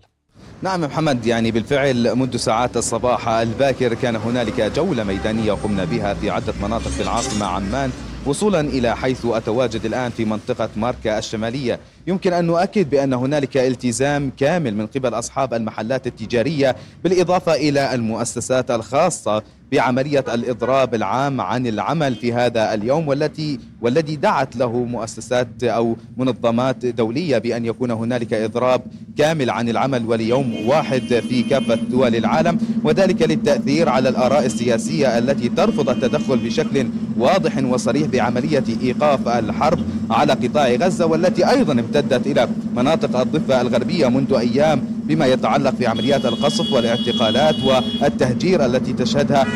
نعم 0.61 0.81
محمد 0.81 1.25
يعني 1.25 1.51
بالفعل 1.51 2.15
منذ 2.15 2.37
ساعات 2.37 2.77
الصباح 2.77 3.29
الباكر 3.29 3.93
كان 3.93 4.15
هنالك 4.15 4.61
جولة 4.61 5.03
ميدانية 5.03 5.53
قمنا 5.53 5.85
بها 5.85 6.13
في 6.13 6.29
عدة 6.29 6.53
مناطق 6.61 6.87
في 6.87 7.03
العاصمة 7.03 7.45
عمان. 7.45 7.91
وصولا 8.27 8.59
إلى 8.59 8.95
حيث 8.95 9.25
أتواجد 9.25 9.85
الآن 9.85 10.11
في 10.11 10.25
منطقة 10.25 10.69
ماركا 10.75 11.17
الشمالية. 11.17 11.79
يمكن 12.07 12.33
أن 12.33 12.45
نؤكد 12.45 12.89
بأن 12.89 13.13
هنالك 13.13 13.57
التزام 13.57 14.31
كامل 14.37 14.75
من 14.75 14.87
قبل 14.87 15.13
أصحاب 15.13 15.53
المحلات 15.53 16.07
التجارية 16.07 16.75
بالإضافة 17.03 17.53
إلى 17.53 17.93
المؤسسات 17.93 18.71
الخاصة 18.71 19.43
بعملية 19.71 20.23
الإضراب 20.33 20.95
العام 20.95 21.41
عن 21.41 21.67
العمل 21.67 22.15
في 22.15 22.33
هذا 22.33 22.73
اليوم 22.73 23.07
والتي 23.07 23.59
والذي 23.81 24.15
دعت 24.15 24.55
له 24.55 24.71
مؤسسات 24.83 25.63
أو 25.63 25.97
منظمات 26.17 26.85
دولية 26.85 27.37
بأن 27.37 27.65
يكون 27.65 27.91
هنالك 27.91 28.33
إضراب 28.33 28.81
كامل 29.17 29.49
عن 29.49 29.69
العمل 29.69 30.05
وليوم 30.05 30.55
واحد 30.67 31.23
في 31.29 31.43
كافة 31.43 31.75
دول 31.75 32.15
العالم 32.15 32.57
وذلك 32.83 33.21
للتأثير 33.21 33.89
على 33.89 34.09
الآراء 34.09 34.45
السياسية 34.45 35.17
التي 35.17 35.49
ترفض 35.49 35.89
التدخل 35.89 36.37
بشكل 36.37 36.87
واضح 37.17 37.57
وصريح 37.63 38.07
بعملية 38.07 38.63
إيقاف 38.81 39.27
الحرب 39.27 39.79
على 40.09 40.33
قطاع 40.33 40.69
غزة 40.73 41.05
والتي 41.05 41.49
أيضا 41.49 41.73
امتدت 41.73 42.27
إلى 42.27 42.47
مناطق 42.75 43.19
الضفة 43.19 43.61
الغربية 43.61 44.07
منذ 44.07 44.33
أيام 44.33 44.96
بما 45.07 45.25
يتعلق 45.25 45.73
بعمليات 45.79 46.25
القصف 46.25 46.73
والاعتقالات 46.73 47.55
والتهجير 47.63 48.65
التي 48.65 48.93
تشهدها 48.93 49.47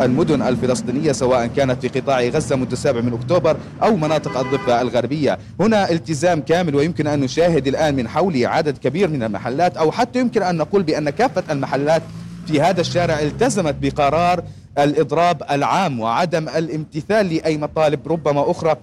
المدن 0.00 0.42
الفلسطينية 0.42 1.12
سواء 1.12 1.46
كانت 1.46 1.86
في 1.86 2.00
قطاع 2.00 2.20
غزة 2.22 2.56
منذ 2.56 2.72
السابع 2.72 3.00
من 3.00 3.12
أكتوبر 3.12 3.56
أو 3.82 3.96
مناطق 3.96 4.38
الضفة 4.38 4.80
الغربية. 4.80 5.38
هنا 5.60 5.90
التزام 5.90 6.40
كامل 6.40 6.74
ويمكن 6.74 7.06
أن 7.06 7.20
نشاهد 7.20 7.66
الآن 7.66 7.94
من 7.94 8.08
حولي 8.08 8.46
عدد 8.46 8.78
كبير 8.78 9.08
من 9.08 9.22
المحلات 9.22 9.76
أو 9.76 9.92
حتى 9.92 10.18
يمكن 10.20 10.42
أن 10.42 10.56
نقول 10.56 10.82
بأن 10.82 11.10
كافة 11.10 11.44
المحلات 11.50 12.02
في 12.46 12.60
هذا 12.60 12.80
الشارع 12.80 13.20
التزمت 13.20 13.74
بقرار 13.82 14.42
الإضراب 14.78 15.42
العام 15.50 16.00
وعدم 16.00 16.48
الامتثال 16.48 17.34
لأي 17.34 17.56
مطالب. 17.56 18.08
ربما 18.08 18.50
أخرى 18.50 18.76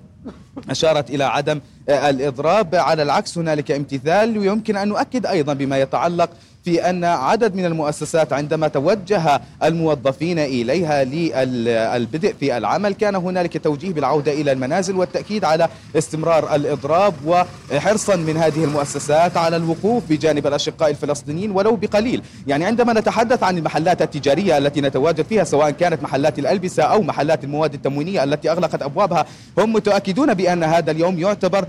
أشارت 0.70 1.10
إلى 1.10 1.24
عدم 1.24 1.60
الإضراب. 1.90 2.76
على 2.76 3.04
العكس 3.04 3.38
هنالك 3.38 3.72
امتثال 3.72 4.38
ويمكن 4.38 4.78
أن 4.78 4.88
نؤكد 4.88 5.26
أيضا 5.26 5.54
بما 5.54 5.82
يتعلق 5.82 6.30
في 6.64 6.90
أن 6.90 7.04
عدد 7.04 7.56
من 7.56 7.66
المؤسسات 7.66 8.34
عندما 8.34 8.68
توجه 8.68 9.42
الموظفين 9.64 10.40
إليها 10.40 11.04
للبدء 11.04 12.34
في 12.40 12.58
العمل 12.58 12.94
كان 12.94 13.16
هنالك 13.16 13.64
توجيه 13.64 13.92
بالعودة 13.94 14.32
إلى 14.34 14.52
المنازل 14.52 14.96
والتأكيد 14.96 15.46
على 15.46 15.70
استمرار 15.98 16.56
الإضراب 16.56 17.14
وحرصا 17.26 18.16
من 18.16 18.38
هذه 18.38 18.64
المؤسسات 18.64 19.38
على 19.38 19.56
الوقوف 19.56 20.04
بجانب 20.10 20.48
الأشقاء 20.48 20.90
الفلسطينيين 20.90 21.52
ولو 21.52 21.76
بقليل. 21.76 22.22
يعني 22.48 22.66
عندما 22.66 22.94
نتحدث 22.94 23.44
عن 23.44 23.58
المحلات 23.58 24.02
التجارية 24.02 24.58
التي 24.58 24.82
نتواجد 24.82 25.26
فيها 25.26 25.44
سواء 25.44 25.70
كانت 25.72 26.04
محلات 26.04 26.40
الألبسة 26.40 26.84
أو 26.84 27.02
محلات 27.02 27.44
المواد 27.44 27.74
التموينية 27.74 28.24
التي 28.24 28.52
أغلقت 28.52 28.82
أبوابها 28.82 29.26
هم 29.58 29.74
متأكدون 29.74 30.34
بأن 30.34 30.64
هذا 30.64 30.92
اليوم 30.92 31.20
يعتبر 31.20 31.66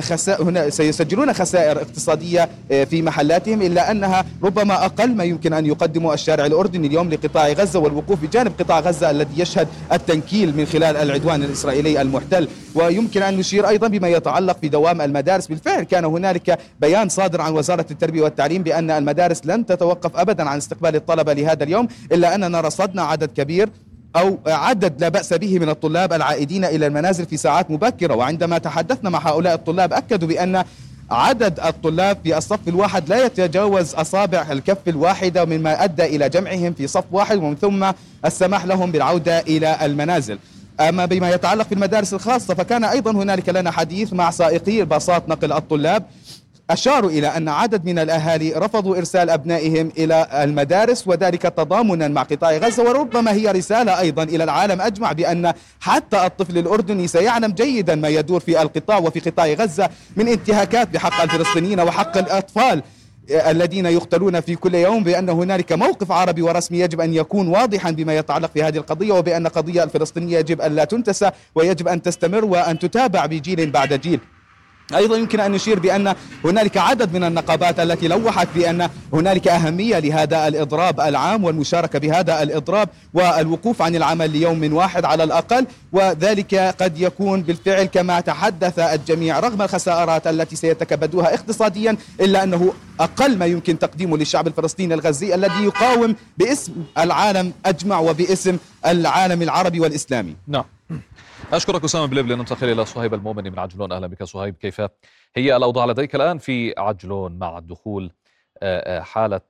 خسائر 0.00 0.42
هنا 0.42 0.70
سيسجلون 0.70 1.32
خسائر 1.32 1.76
اقتصادية 1.78 2.48
في 2.68 3.02
محلاتهم 3.02 3.62
إلا 3.62 3.90
أنها 3.90 4.24
ربما 4.42 4.84
أقل 4.84 5.14
ما 5.14 5.24
يمكن 5.24 5.52
أن 5.52 5.66
يقدمه 5.66 6.14
الشارع 6.14 6.46
الأردني 6.46 6.86
اليوم 6.86 7.10
لقطاع 7.10 7.48
غزة 7.48 7.78
والوقوف 7.78 8.22
بجانب 8.22 8.52
قطاع 8.58 8.80
غزة 8.80 9.10
الذي 9.10 9.40
يشهد 9.40 9.68
التنكيل 9.92 10.56
من 10.56 10.66
خلال 10.66 10.96
العدوان 10.96 11.42
الإسرائيلي 11.42 12.00
المحتل. 12.00 12.48
ويمكن 12.74 13.22
أن 13.22 13.36
نشير 13.36 13.68
أيضا 13.68 13.88
بما 13.88 14.08
يتعلق 14.08 14.56
بدوام 14.62 15.00
المدارس. 15.00 15.46
بالفعل 15.46 15.82
كان 15.82 16.04
هنالك 16.04 16.58
بيان 16.80 17.08
صادر 17.08 17.40
عن 17.40 17.52
وزارة 17.52 17.86
التربية 17.90 18.22
والتعليم 18.22 18.62
بأن 18.62 18.90
المدارس 18.90 19.40
لن 19.44 19.66
تتوقف 19.66 20.16
أبدا 20.16 20.48
عن 20.48 20.56
استقبال 20.56 20.96
الطلبة 20.96 21.32
لهذا 21.32 21.64
اليوم 21.64 21.88
إلا 22.12 22.34
أننا 22.34 22.60
رصدنا 22.60 23.02
عدد 23.02 23.30
كبير 23.36 23.68
أو 24.16 24.38
عدد 24.46 25.00
لا 25.00 25.08
بأس 25.08 25.32
به 25.34 25.58
من 25.58 25.68
الطلاب 25.68 26.12
العائدين 26.12 26.64
إلى 26.64 26.86
المنازل 26.86 27.26
في 27.26 27.36
ساعات 27.36 27.70
مبكرة. 27.70 28.14
وعندما 28.14 28.58
تحدثنا 28.58 29.10
مع 29.10 29.28
هؤلاء 29.28 29.54
الطلاب 29.54 29.92
أكدوا 29.92 30.28
بأن 30.28 30.64
عدد 31.10 31.60
الطلاب 31.60 32.18
في 32.24 32.38
الصف 32.38 32.68
الواحد 32.68 33.08
لا 33.08 33.24
يتجاوز 33.24 33.94
أصابع 33.94 34.46
الكف 34.52 34.88
الواحدة 34.88 35.44
مما 35.44 35.84
أدى 35.84 36.04
إلى 36.04 36.28
جمعهم 36.28 36.72
في 36.72 36.86
صف 36.86 37.04
واحد 37.12 37.38
ومن 37.38 37.56
ثم 37.56 37.92
السماح 38.24 38.64
لهم 38.64 38.92
بالعودة 38.92 39.38
إلى 39.40 39.86
المنازل. 39.86 40.38
أما 40.80 41.04
بما 41.04 41.30
يتعلق 41.30 41.68
بالمدارس 41.68 42.14
الخاصة 42.14 42.54
فكان 42.54 42.84
أيضا 42.84 43.10
هنالك 43.10 43.48
لنا 43.48 43.70
حديث 43.70 44.12
مع 44.12 44.30
سائقي 44.30 44.84
باصات 44.84 45.28
نقل 45.28 45.52
الطلاب. 45.52 46.04
أشاروا 46.72 47.10
إلى 47.10 47.26
أن 47.26 47.48
عدد 47.48 47.84
من 47.84 47.98
الأهالي 47.98 48.52
رفضوا 48.52 48.96
إرسال 48.96 49.30
أبنائهم 49.30 49.92
إلى 49.98 50.26
المدارس 50.32 51.08
وذلك 51.08 51.42
تضامنا 51.42 52.08
مع 52.08 52.22
قطاع 52.22 52.56
غزة 52.56 52.82
وربما 52.88 53.32
هي 53.32 53.50
رسالة 53.50 54.00
أيضا 54.00 54.22
إلى 54.22 54.44
العالم 54.44 54.80
أجمع 54.80 55.12
بأن 55.12 55.52
حتى 55.80 56.26
الطفل 56.26 56.58
الأردني 56.58 57.08
سيعلم 57.08 57.52
جيدا 57.52 57.94
ما 57.94 58.08
يدور 58.08 58.40
في 58.40 58.62
القطاع 58.62 58.98
وفي 58.98 59.20
قطاع 59.20 59.46
غزة 59.46 59.88
من 60.16 60.28
انتهاكات 60.28 60.88
بحق 60.88 61.22
الفلسطينيين 61.22 61.80
وحق 61.80 62.16
الأطفال 62.16 62.82
الذين 63.30 63.86
يقتلون 63.86 64.40
في 64.40 64.54
كل 64.56 64.74
يوم 64.74 65.04
بأن 65.04 65.28
هنالك 65.28 65.72
موقف 65.72 66.12
عربي 66.12 66.42
ورسمي 66.42 66.78
يجب 66.80 67.00
أن 67.00 67.14
يكون 67.14 67.48
واضحا 67.48 67.90
بما 67.90 68.16
يتعلق 68.16 68.50
في 68.54 68.62
هذه 68.62 68.76
القضية 68.76 69.12
وبأن 69.12 69.46
القضية 69.46 69.82
الفلسطينية 69.82 70.38
يجب 70.38 70.60
أن 70.60 70.74
لا 70.74 70.84
تنتسى 70.84 71.30
ويجب 71.54 71.88
أن 71.88 72.02
تستمر 72.02 72.44
وأن 72.44 72.78
تتابع 72.78 73.26
بجيل 73.26 73.70
بعد 73.70 73.92
جيل. 73.92 74.20
أيضا 74.94 75.16
يمكن 75.16 75.40
أن 75.40 75.52
نشير 75.52 75.78
بأن 75.78 76.14
هنالك 76.44 76.76
عدد 76.76 77.14
من 77.14 77.24
النقابات 77.24 77.80
التي 77.80 78.08
لوحت 78.08 78.48
بأن 78.54 78.88
هنالك 79.12 79.48
أهمية 79.48 79.98
لهذا 79.98 80.48
الإضراب 80.48 81.00
العام 81.00 81.44
والمشاركة 81.44 81.98
بهذا 81.98 82.42
الإضراب 82.42 82.88
والوقوف 83.14 83.82
عن 83.82 83.96
العمل 83.96 84.30
ليوم 84.30 84.74
واحد 84.74 85.04
على 85.04 85.24
الأقل 85.24 85.66
وذلك 85.92 86.54
قد 86.54 87.00
يكون 87.00 87.42
بالفعل 87.42 87.84
كما 87.84 88.20
تحدث 88.20 88.78
الجميع 88.78 89.40
رغم 89.40 89.62
الخسائرات 89.62 90.26
التي 90.26 90.56
سيتكبدوها 90.56 91.34
اقتصاديا 91.34 91.96
إلا 92.20 92.42
أنه 92.42 92.72
أقل 93.00 93.38
ما 93.38 93.46
يمكن 93.46 93.78
تقديمه 93.78 94.16
للشعب 94.16 94.46
الفلسطيني 94.46 94.94
الغزي 94.94 95.34
الذي 95.34 95.64
يقاوم 95.64 96.16
باسم 96.38 96.72
العالم 96.98 97.52
أجمع 97.66 97.98
وباسم 97.98 98.56
العالم 98.86 99.42
العربي 99.42 99.80
والإسلامي. 99.80 100.36
نعم. 100.48 100.64
أشكرك 101.52 101.84
أسامة 101.84 102.06
بليبلي 102.06 102.34
ننتقل 102.34 102.70
إلى 102.72 102.84
صهيب 102.84 103.14
المؤمن 103.14 103.52
من 103.52 103.58
عجلون. 103.58 103.92
أهلا 103.92 104.06
بك 104.06 104.22
صهيب 104.22 104.54
كيف 104.54 104.82
هي 105.36 105.56
الأوضاع 105.56 105.86
لديك 105.86 106.14
الآن 106.14 106.38
في 106.38 106.74
عجلون 106.78 107.38
مع 107.38 107.58
دخول 107.58 108.10
حالة 109.00 109.40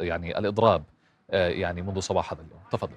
يعني 0.00 0.38
الإضراب 0.38 0.84
يعني 1.30 1.82
منذ 1.82 2.00
صباح 2.00 2.32
هذا 2.32 2.42
اليوم؟ 2.42 2.60
تفضل. 2.72 2.96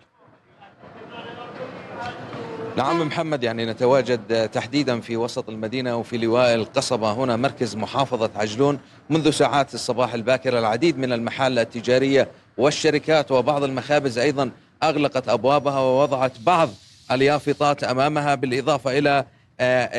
نعم 2.77 3.07
محمد 3.07 3.43
يعني 3.43 3.65
نتواجد 3.65 4.49
تحديدا 4.49 4.99
في 4.99 5.17
وسط 5.17 5.49
المدينة 5.49 5.95
وفي 5.95 6.17
لواء 6.17 6.55
القصبة. 6.55 7.11
هنا 7.11 7.35
مركز 7.35 7.75
محافظة 7.75 8.31
عجلون 8.35 8.79
منذ 9.09 9.29
ساعات 9.29 9.73
الصباح 9.73 10.13
الباكرة 10.13 10.59
العديد 10.59 10.97
من 10.97 11.13
المحال 11.13 11.59
التجارية 11.59 12.31
والشركات 12.57 13.31
وبعض 13.31 13.63
المخابز 13.63 14.17
أيضا 14.17 14.51
أغلقت 14.83 15.29
أبوابها 15.29 15.79
ووضعت 15.79 16.39
بعض 16.39 16.69
اليافطات 17.11 17.83
أمامها 17.83 18.35
بالإضافة 18.35 18.97
إلى 18.97 19.25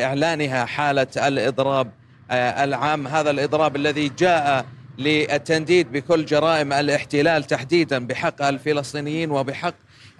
إعلانها 0.05 0.65
حالة 0.65 1.07
الإضراب 1.17 1.91
العام. 2.33 3.07
هذا 3.09 3.31
الإضراب 3.31 3.77
الذي 3.77 4.09
جاء 4.09 4.67
للتنديد 4.99 5.93
بكل 5.93 6.25
جرائم 6.25 6.73
الاحتلال 6.73 7.45
تحديدا 7.45 8.07
بحق 8.07 8.43
الفلسطينيين 8.43 9.31
وبحق 9.31 9.75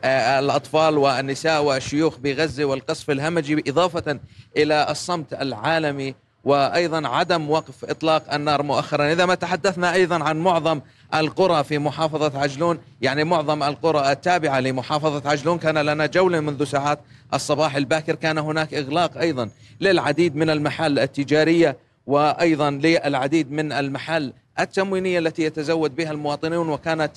الأطفال 0.05 0.99
والنساء 0.99 1.63
والشيوخ 1.63 2.19
بغزة 2.19 2.65
والقصف 2.65 3.11
الهمجي 3.11 3.65
إضافة 3.69 4.21
إلى 4.57 4.87
الصمت 4.91 5.33
العالمي 5.35 6.15
وأيضا 6.45 7.09
عدم 7.09 7.51
وقف 7.51 7.85
إطلاق 7.85 8.35
النار 8.35 8.63
مؤخرا. 8.63 9.13
إذا 9.13 9.27
ما 9.27 9.35
تحدثنا 9.35 9.95
أيضا 9.95 10.25
عن 10.25 10.39
معظم 10.39 10.81
القرى 11.15 11.65
في 11.65 11.79
محافظة 11.79 12.41
عجلون 12.41 12.79
يعني 13.01 13.25
معظم 13.25 13.63
القرى 13.63 14.13
التابعة 14.13 14.61
لمحافظة 14.61 15.31
عجلون. 15.31 15.59
كان 15.59 15.79
لنا 15.79 16.07
جولة 16.07 16.41
منذ 16.41 16.65
ساعات 16.65 17.01
الصباح. 17.35 17.77
الباكر 17.77 18.15
كان 18.15 18.39
هناك 18.39 18.75
إغلاق 18.75 19.19
أيضا 19.19 19.51
للعديد 19.81 20.37
من 20.37 20.51
المحال 20.51 20.99
التجارية 20.99 21.77
وأيضا 22.07 22.71
للعديد 22.71 23.53
من 23.53 23.73
المحال 23.73 24.33
التموينية 24.61 25.19
التي 25.19 25.43
يتزود 25.43 25.97
بها 25.97 26.11
المواطنون. 26.11 26.69
وكانت 26.69 27.13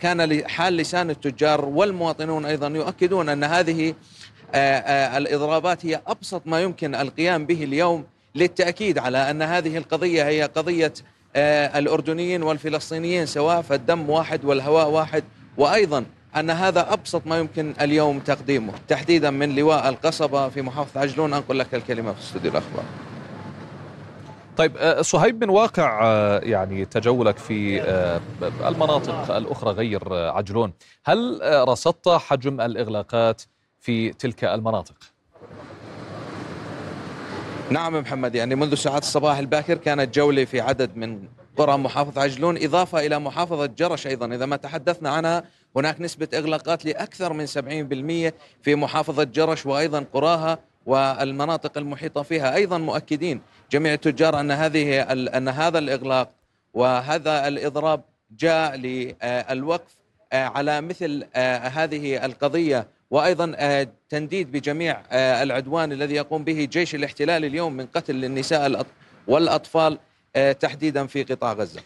كان 0.00 0.48
حال 0.48 0.76
لسان 0.76 1.10
التجار 1.10 1.64
والمواطنون 1.64 2.44
أيضا 2.44 2.68
يؤكدون 2.68 3.28
أن 3.28 3.44
هذه 3.44 3.94
الإضرابات 5.16 5.86
هي 5.86 6.00
أبسط 6.06 6.42
ما 6.46 6.62
يمكن 6.62 6.94
القيام 6.94 7.46
به 7.46 7.64
اليوم. 7.64 8.04
للتأكيد 8.34 8.98
على 8.98 9.30
أن 9.30 9.42
هذه 9.42 9.76
القضية 9.76 10.28
هي 10.28 10.42
قضية 10.42 10.92
الأردنيين 11.76 12.42
والفلسطينيين 12.42 13.26
سواء 13.26 13.62
فالدم 13.62 14.10
واحد 14.10 14.44
والهواء 14.44 14.88
واحد 14.88 15.24
وأيضا 15.56 16.04
أن 16.36 16.50
هذا 16.50 16.92
أبسط 16.92 17.26
ما 17.26 17.38
يمكن 17.38 17.74
اليوم 17.80 18.18
تقديمه. 18.18 18.72
تحديدا 18.88 19.30
من 19.30 19.54
لواء 19.54 19.88
القصبة 19.88 20.48
في 20.48 20.62
محافظة 20.62 21.00
عجلون 21.00 21.34
أنقل 21.34 21.58
لك 21.58 21.74
الكلمة 21.74 22.12
في 22.12 22.20
استوديو 22.20 22.50
الأخبار. 22.50 22.84
طيب 24.56 25.02
صهيب 25.02 25.44
من 25.44 25.50
واقع 25.50 26.00
يعني 26.42 26.84
تجولك 26.84 27.38
في 27.38 27.82
المناطق 28.42 29.36
الأخرى 29.36 29.70
غير 29.70 30.14
عجلون. 30.14 30.72
هل 31.04 31.40
رصدت 31.68 32.08
حجم 32.08 32.60
الإغلاقات 32.60 33.42
في 33.80 34.12
تلك 34.12 34.44
المناطق؟ 34.44 34.94
نعم 37.72 38.00
محمد 38.00 38.34
يعني 38.34 38.54
منذ 38.54 38.74
ساعات 38.74 39.02
الصباح 39.02 39.38
الباكر 39.38 39.78
كانت 39.78 40.14
جولة 40.14 40.44
في 40.44 40.60
عدد 40.60 40.96
من 40.96 41.28
قرى 41.56 41.76
محافظة 41.76 42.22
عجلون 42.22 42.56
إضافة 42.64 43.06
إلى 43.06 43.18
محافظة 43.18 43.66
جرش 43.66 44.06
أيضا. 44.06 44.34
إذا 44.34 44.46
ما 44.46 44.56
تحدثنا 44.56 45.10
عنها 45.10 45.44
هناك 45.76 46.00
نسبة 46.00 46.28
إغلاقات 46.34 46.84
لأكثر 46.84 47.32
من 47.32 47.46
70% 47.46 48.32
في 48.62 48.74
محافظة 48.74 49.24
جرش 49.24 49.66
وأيضا 49.66 50.04
قراها 50.12 50.58
والمناطق 50.86 51.78
المحيطة 51.78 52.22
فيها. 52.22 52.54
أيضا 52.54 52.78
مؤكدين 52.78 53.40
جميع 53.70 53.92
التجار 53.92 54.40
أن 54.40 54.50
هذه 54.50 55.02
أن 55.12 55.48
هذا 55.48 55.78
الإغلاق 55.78 56.30
وهذا 56.74 57.48
الإضراب 57.48 58.02
جاء 58.38 58.76
للوقف 58.76 59.96
على 60.32 60.80
مثل 60.80 61.24
هذه 61.76 62.24
القضية 62.24 62.86
وأيضا 63.12 63.46
تنديد 64.08 64.52
بجميع 64.52 65.02
العدوان 65.12 65.92
الذي 65.92 66.14
يقوم 66.14 66.44
به 66.44 66.64
جيش 66.64 66.94
الاحتلال 66.94 67.44
اليوم 67.44 67.72
من 67.72 67.86
قتل 67.86 68.14
للنساء 68.14 68.86
والأطفال 69.28 69.98
تحديدا 70.60 71.06
في 71.06 71.22
قطاع 71.22 71.52
غزة. 71.52 71.80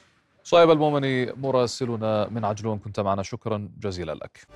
صايب 0.44 0.70
المؤمني 0.70 1.32
مراسلنا 1.32 2.28
من 2.30 2.44
عجلون 2.44 2.78
كنت 2.78 3.00
معنا. 3.00 3.22
شكرا 3.22 3.68
جزيلا 3.80 4.14
لك. 4.14 4.46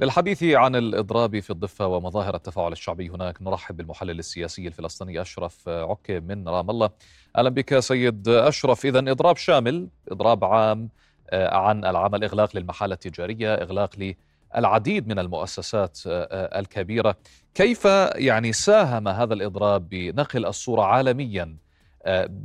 للحديث 0.00 0.42
عن 0.42 0.76
الإضراب 0.76 1.40
في 1.40 1.50
الضفة 1.50 1.86
ومظاهر 1.86 2.34
التفاعل 2.34 2.72
الشعبي 2.72 3.08
هناك 3.08 3.42
نرحب 3.42 3.76
بالمحلل 3.76 4.18
السياسي 4.18 4.66
الفلسطيني 4.66 5.20
أشرف 5.20 5.68
عكي 5.68 6.20
من 6.20 6.48
رام 6.48 6.70
الله. 6.70 6.90
أهلا 7.36 7.48
بك 7.48 7.78
سيد 7.78 8.28
أشرف. 8.28 8.86
إذا 8.86 8.98
إضراب 8.98 9.36
شامل 9.36 9.88
إضراب 10.10 10.44
عام 10.44 10.88
آه، 11.30 11.56
عن 11.56 11.84
العمل 11.84 12.24
إغلاق 12.24 12.56
للمحال 12.56 12.92
التجارية 12.92 13.54
إغلاق 13.54 13.90
للعديد 14.56 15.08
من 15.08 15.18
المؤسسات 15.18 15.98
آه، 16.06 16.10
آه، 16.10 16.60
الكبيرة 16.60 17.14
كيف 17.54 17.84
يعني 18.14 18.52
ساهم 18.52 19.08
هذا 19.08 19.34
الإضراب 19.34 19.88
بنقل 19.88 20.46
الصورة 20.46 20.82
عالميا 20.82 21.56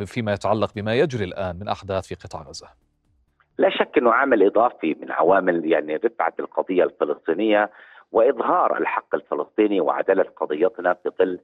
فيما 0.06 0.34
يتعلق 0.34 0.74
بما 0.76 0.96
يجري 0.96 1.24
الآن 1.24 1.60
من 1.60 1.68
أحداث 1.68 2.08
في 2.08 2.16
قطاع 2.16 2.42
غزة 2.42 2.68
لا 3.58 3.70
شك 3.70 3.98
إنه 3.98 4.12
عامل 4.12 4.46
إضافي 4.46 4.96
من 5.02 5.12
عوامل 5.12 5.72
يعني 5.72 5.96
رفعة 5.96 6.34
القضية 6.40 6.84
الفلسطينية 6.84 7.70
وإظهار 8.12 8.78
الحق 8.78 9.16
الفلسطيني 9.16 9.82
وعدالة 9.82 10.26
قضيتنا 10.38 10.94
في 10.94 11.10
ظل 11.20 11.40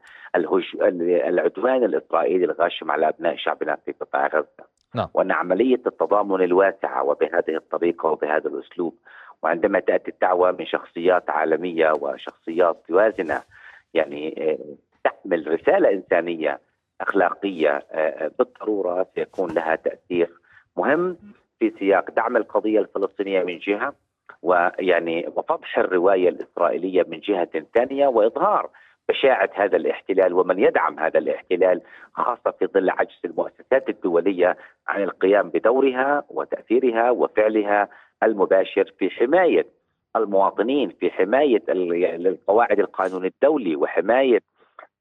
العدوان 1.27 1.83
الإسرائيلي 1.83 2.45
الغاشم 2.45 2.91
على 2.91 3.09
أبناء 3.09 3.35
شعبنا 3.37 3.77
في 3.85 3.91
قطاع 3.91 4.27
غزة. 4.27 4.69
نعم. 4.95 5.07
وأن 5.13 5.31
عملية 5.31 5.81
التضامن 5.87 6.43
الواسعة 6.43 7.03
وبهذه 7.03 7.55
الطريقة 7.55 8.09
وبهذا 8.09 8.47
الأسلوب 8.49 8.95
وعندما 9.43 9.79
تأتي 9.79 10.11
الدعوة 10.11 10.51
من 10.51 10.65
شخصيات 10.65 11.29
عالمية 11.29 11.91
وشخصيات 11.91 12.83
وازنه 12.89 13.41
يعني 13.93 14.35
آه، 14.37 14.75
تحمل 15.03 15.47
رسالة 15.47 15.89
إنسانية 15.89 16.59
أخلاقية 17.01 17.69
آه، 17.69 17.85
آه، 17.91 18.31
بالضرورة 18.39 19.07
سيكون 19.15 19.51
لها 19.51 19.75
تأثير 19.75 20.29
مهم 20.77 21.17
في 21.59 21.73
سياق 21.79 22.11
دعم 22.11 22.37
القضية 22.37 22.79
الفلسطينية 22.79 23.43
من 23.43 23.59
جهة 23.59 23.93
ويعني 24.41 25.27
وفضح 25.35 25.77
الرواية 25.77 26.29
الإسرائيلية 26.29 27.05
من 27.07 27.19
جهة 27.19 27.63
ثانية 27.73 28.07
وإظهار 28.07 28.69
بشاعة 29.09 29.49
هذا 29.55 29.77
الاحتلال 29.77 30.33
ومن 30.33 30.59
يدعم 30.59 30.99
هذا 30.99 31.19
الاحتلال 31.19 31.81
خاصة 32.13 32.51
في 32.59 32.67
ظل 32.67 32.89
عجز 32.89 33.19
المؤسسات 33.25 33.89
الدولية 33.89 34.57
عن 34.87 35.03
القيام 35.03 35.49
بدورها 35.49 36.23
وتأثيرها 36.29 37.11
وفعلها 37.11 37.89
المباشر 38.23 38.93
في 38.99 39.09
حماية 39.09 39.65
المواطنين 40.15 40.89
في 40.89 41.11
حماية 41.11 41.63
القواعد 41.69 42.79
القانون 42.79 43.25
الدولي 43.25 43.75
وحماية 43.75 44.39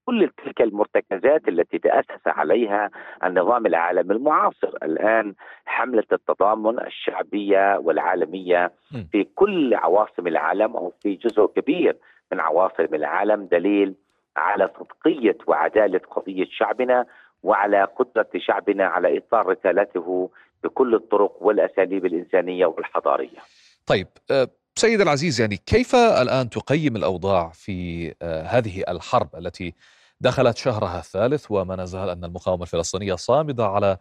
كل 0.06 0.30
تلك 0.44 0.62
المرتكزات 0.62 1.48
التي 1.48 1.78
تأسس 1.78 2.26
عليها 2.26 2.90
النظام 3.24 3.66
العالمي 3.66 4.14
المعاصر. 4.14 4.68
الآن 4.82 5.34
حملة 5.66 6.04
التضامن 6.12 6.80
الشعبية 6.80 7.78
والعالمية 7.78 8.72
في 9.12 9.24
كل 9.24 9.74
عواصم 9.74 10.26
العالم 10.26 10.76
أو 10.76 10.92
في 11.02 11.14
جزء 11.14 11.46
كبير 11.46 11.96
من 12.32 12.40
عواصم 12.40 12.94
العالم 12.94 13.44
دليل 13.44 13.94
على 14.36 14.70
صدقية 14.78 15.36
وعدالة 15.46 16.00
قضية 16.10 16.46
شعبنا 16.50 17.06
وعلى 17.42 17.84
قدرة 17.84 18.28
شعبنا 18.36 18.86
على 18.86 19.08
إيصال 19.08 19.46
رسالته 19.46 20.30
بكل 20.64 20.94
الطرق 20.94 21.36
والأساليب 21.40 22.06
الإنسانية 22.06 22.66
والحضارية. 22.66 23.38
طيب 23.86 24.06
أه، 24.30 24.48
سيد 24.76 25.00
العزيز 25.00 25.40
يعني 25.40 25.56
كيف 25.56 25.94
الآن 25.94 26.50
تقيم 26.50 26.96
الأوضاع 26.96 27.50
في 27.54 28.08
أه، 28.22 28.42
هذه 28.42 28.84
الحرب 28.88 29.28
التي 29.36 29.74
دخلت 30.20 30.56
شهرها 30.56 30.98
الثالث 30.98 31.46
وما 31.50 31.76
نزال 31.76 32.08
أن 32.08 32.24
المقاومة 32.24 32.62
الفلسطينية 32.62 33.14
صامدة 33.14 33.66
على 33.66 33.96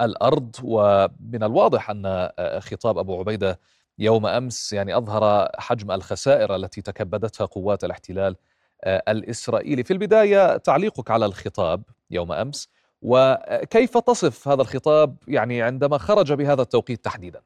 الأرض؟ 0.00 0.56
ومن 0.62 1.42
الواضح 1.42 1.90
أن 1.90 2.02
آه، 2.06 2.58
خطاب 2.58 2.98
أبو 2.98 3.18
عبيدة 3.18 3.60
يوم 3.98 4.26
أمس 4.26 4.72
يعني 4.72 4.96
أظهر 4.96 5.48
حجم 5.58 5.90
الخسائر 5.90 6.56
التي 6.56 6.82
تكبدتها 6.82 7.44
قوات 7.44 7.84
الاحتلال 7.84 8.36
آه، 8.84 9.02
الإسرائيلي. 9.08 9.84
في 9.84 9.92
البداية 9.92 10.56
تعليقك 10.56 11.10
على 11.10 11.26
الخطاب 11.26 11.82
يوم 12.10 12.32
أمس 12.32 12.68
وكيف 13.02 13.98
تصف 13.98 14.48
هذا 14.48 14.62
الخطاب 14.62 15.16
يعني 15.28 15.62
عندما 15.62 15.98
خرج 15.98 16.32
بهذا 16.32 16.62
التوقيت 16.62 17.04
تحديدا؟ 17.04 17.40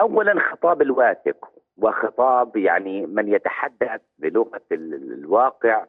أولا 0.00 0.40
خطاب 0.50 0.82
الواثق 0.82 1.48
وخطاب 1.76 2.56
يعني 2.56 3.06
من 3.06 3.28
يتحدث 3.28 4.00
بلغة 4.18 4.62
الواقع 4.72 5.84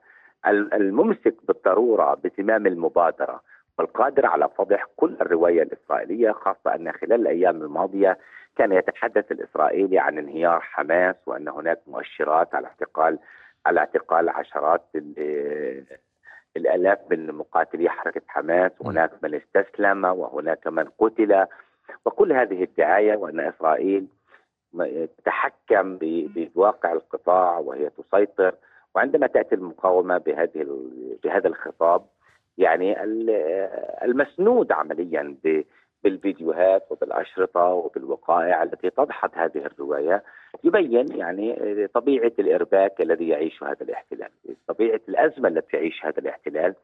الممسك 0.48 1.36
بالضرورة 1.48 2.14
بزمام 2.24 2.68
المبادرة 2.68 3.42
والقادر 3.78 4.26
على 4.26 4.50
فضح 4.58 4.86
كل 4.96 5.18
الرواية 5.22 5.62
الإسرائيلية 5.62 6.32
خاصة 6.32 6.76
أن 6.76 6.92
خلال 6.92 7.14
الأيام 7.14 7.62
الماضية 7.62 8.18
كان 8.58 8.72
يتحدث 8.72 9.32
الإسرائيلي 9.32 10.00
عن 10.00 10.18
انهيار 10.18 10.60
حماس 10.60 11.16
وأن 11.26 11.48
هناك 11.48 11.80
مؤشرات 11.88 12.56
على 12.56 12.68
اعتقال 12.68 13.20
على 13.66 13.80
اعتقال 13.80 14.30
عشرات 14.30 14.82
الالاف 16.58 17.00
من 17.12 17.28
مقاتلي 17.32 17.90
حركة 17.90 18.22
حماس 18.28 18.72
وهناك 18.80 19.12
من 19.24 19.36
استسلم 19.36 20.06
وهناك 20.06 20.68
من 20.68 20.84
قتل. 21.00 21.46
وكل 22.06 22.34
هذه 22.34 22.64
الدعاية 22.64 23.16
وأن 23.16 23.40
إسرائيل 23.40 24.08
تتحكم 25.18 25.98
بواقع 26.02 26.94
القطاع 26.94 27.58
وهي 27.60 27.90
تسيطر. 27.90 28.56
وعندما 28.96 29.28
تأتي 29.28 29.56
المقاومة 29.56 30.18
بهذه 30.18 30.68
بهذا 31.24 31.48
الخطاب 31.48 32.06
يعني 32.58 33.04
المسنود 34.04 34.72
عمليا 34.72 35.36
بالفيديوهات 36.04 36.84
وبالأشرطة 36.90 37.64
وبالوقائع 37.66 38.64
التي 38.64 38.90
تضحض 38.90 39.30
هذه 39.34 39.66
الرواية 39.66 40.24
يبين 40.64 41.16
يعني 41.16 41.88
طبيعة 41.94 42.32
الإرباك 42.40 43.02
الذي 43.02 43.28
يعيشه 43.28 43.66
هذا 43.66 43.82
الاحتلال، 43.82 44.30
طبيعة 44.68 45.02
الأزمة 45.10 45.48
التي 45.50 45.78
يعيش 45.78 46.06
هذا 46.06 46.20
الاحتلال 46.20 46.76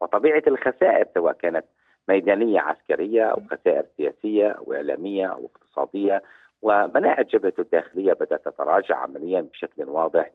وطبيعة 0.00 0.42
الخسائر 0.46 1.06
سواء 1.14 1.32
كانت 1.32 1.64
ميدانية 2.08 2.60
عسكرية 2.60 3.24
أو 3.24 3.42
خسائر 3.50 3.84
سياسية 3.96 4.48
أو 4.48 4.72
إعلامية 4.72 5.26
أو 5.26 5.46
اقتصادية. 5.46 6.22
ومناعه 6.62 7.20
الجبهه 7.20 7.52
الداخلية 7.58 8.12
بدأت 8.12 8.44
تتراجع 8.44 8.96
عمليا 8.96 9.40
بشكل 9.40 9.84
واضح 9.84 10.30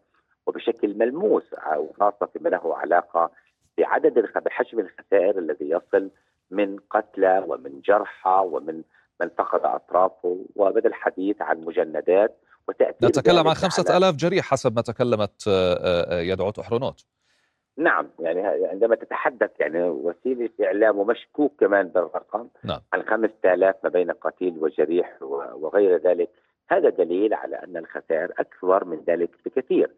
وبشكل 0.47 0.97
ملموس 0.97 1.55
وخاصة 1.77 2.25
فيما 2.25 2.49
له 2.49 2.77
علاقة 2.77 3.31
بعدد 3.77 4.29
بحجم 4.45 4.79
الخسائر 4.79 5.39
الذي 5.39 5.69
يصل 5.69 6.09
من 6.51 6.77
قتلى 6.89 7.45
ومن 7.47 7.81
جرحى 7.81 8.41
ومن 8.45 8.81
من 9.21 9.29
فقد 9.37 9.59
أطرافه 9.63 10.45
وبدا 10.55 10.89
الحديث 10.89 11.41
عن 11.41 11.61
مجندات 11.61 12.37
وتأثير 12.67 13.09
نتكلم 13.09 13.47
عن 13.47 13.53
خمسة 13.53 13.97
ألاف 13.97 14.15
جريح 14.15 14.45
حسب 14.45 14.75
ما 14.75 14.81
تكلمت 14.81 15.47
آه، 15.47 15.73
آه، 15.73 16.19
يدعوت 16.19 16.59
أحرونوت 16.59 17.05
نعم 17.77 18.09
يعني 18.19 18.67
عندما 18.67 18.95
تتحدث 18.95 19.51
يعني 19.59 19.83
وسيلة 19.83 20.49
إعلام 20.63 20.97
ومشكوك 20.97 21.53
كمان 21.59 21.87
بالرقم 21.87 22.47
نعم. 22.63 22.79
عن 22.93 23.03
5000 23.03 23.75
ما 23.83 23.89
بين 23.89 24.11
قتيل 24.11 24.57
وجريح 24.57 25.17
وغير 25.55 25.97
ذلك 25.97 26.29
هذا 26.69 26.89
دليل 26.89 27.33
على 27.33 27.55
أن 27.55 27.77
الخسائر 27.77 28.33
أكثر 28.39 28.85
من 28.85 29.03
ذلك 29.07 29.29
بكثير 29.45 29.91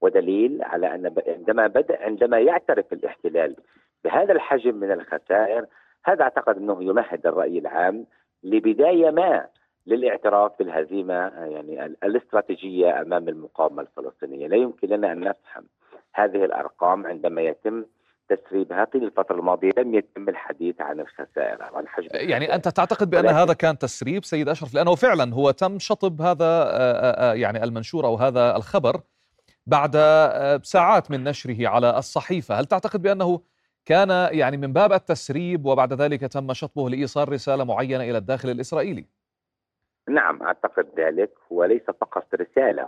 ودليل 0.00 0.62
على 0.62 0.94
أن 0.94 1.14
عندما 1.26 1.66
بدأ 1.66 2.02
عندما 2.04 2.38
يعترف 2.38 2.92
الاحتلال 2.92 3.56
بهذا 4.04 4.32
الحجم 4.32 4.74
من 4.74 4.92
الخسائر 4.92 5.66
هذا 6.04 6.22
أعتقد 6.22 6.56
أنه 6.56 6.84
يمهد 6.84 7.26
الرأي 7.26 7.58
العام 7.58 8.06
لبداية 8.42 9.10
ما 9.10 9.46
للاعتراف 9.86 10.52
بالهزيمة 10.58 11.14
يعني 11.36 11.84
الاستراتيجية 11.84 13.00
أمام 13.00 13.28
المقاومة 13.28 13.82
الفلسطينية، 13.82 14.46
لا 14.46 14.56
يمكن 14.56 14.88
لنا 14.88 15.12
أن 15.12 15.20
نفهم 15.20 15.64
هذه 16.14 16.44
الأرقام 16.44 17.06
عندما 17.06 17.42
يتم 17.42 17.84
تسريبها 18.28 18.84
طيل 18.84 19.04
الفترة 19.04 19.36
الماضية. 19.36 19.70
لم 19.78 19.94
يتم 19.94 20.28
الحديث 20.28 20.80
عن 20.80 21.00
الخسائر 21.00 21.68
أو 21.68 21.76
عن 21.76 21.88
حجم 21.88 22.08
يعني 22.12 22.54
أنت 22.54 22.68
تعتقد 22.68 23.10
بأن 23.10 23.26
هذا 23.26 23.52
كان 23.52 23.78
تسريب 23.78 24.24
سيد 24.24 24.48
أشرف؟ 24.48 24.74
لأنه 24.74 24.94
فعلا 24.94 25.34
هو 25.34 25.50
تم 25.50 25.78
شطب 25.78 26.20
هذا 26.20 27.34
يعني 27.34 27.64
المنشور 27.64 28.06
أو 28.06 28.16
هذا 28.16 28.56
الخبر 28.56 29.00
بعد 29.66 29.96
ساعات 30.62 31.10
من 31.10 31.24
نشره 31.24 31.68
على 31.68 31.98
الصحيفة. 31.98 32.54
هل 32.54 32.64
تعتقد 32.64 33.02
بأنه 33.02 33.40
كان 33.86 34.28
يعني 34.32 34.56
من 34.56 34.72
باب 34.72 34.92
التسريب 34.92 35.66
وبعد 35.66 35.92
ذلك 35.92 36.20
تم 36.20 36.52
شطبه 36.52 36.90
لإيصال 36.90 37.32
رسالة 37.32 37.64
معينة 37.64 38.04
إلى 38.04 38.18
الداخل 38.18 38.50
الإسرائيلي؟ 38.50 39.06
نعم 40.08 40.42
أعتقد 40.42 40.86
ذلك 40.96 41.30
وليس 41.50 41.82
فقط 41.82 42.34
رسالة 42.34 42.82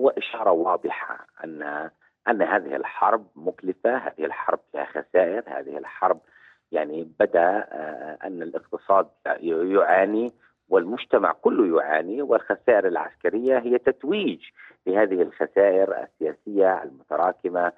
هو 0.00 0.08
اشاره 0.08 0.50
واضحة 0.50 1.26
ان 1.44 1.90
أن 2.28 2.42
هذه 2.42 2.76
الحرب 2.76 3.26
مكلفة، 3.36 3.96
هذه 3.96 4.24
الحرب 4.24 4.60
فيها 4.72 4.84
خسائر، 4.84 5.42
هذه 5.46 5.78
الحرب 5.78 6.20
يعني 6.72 7.08
بدأ 7.20 7.66
آه، 7.72 8.18
أن 8.24 8.42
الاقتصاد 8.42 9.06
يعاني 9.42 10.32
والمجتمع 10.68 11.32
كله 11.32 11.76
يعاني 11.76 12.22
والخسائر 12.22 12.88
العسكرية 12.88 13.58
هي 13.58 13.78
تتويج 13.78 14.40
لهذه 14.86 15.22
الخسائر 15.22 16.02
السياسية 16.02 16.82
المتراكمة 16.82 17.72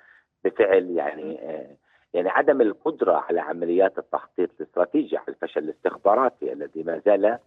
بفعل 0.44 0.90
يعني 0.90 1.38
آه، 1.42 1.76
يعني 2.14 2.28
عدم 2.28 2.60
القدرة 2.60 3.12
على 3.12 3.40
عمليات 3.40 3.98
التخطيط 3.98 4.50
الاستراتيجي 4.60 5.16
على 5.16 5.28
الفشل 5.28 5.60
الاستخباراتي 5.60 6.52
الذي 6.52 6.82
ما 6.82 7.00
زال 7.06 7.38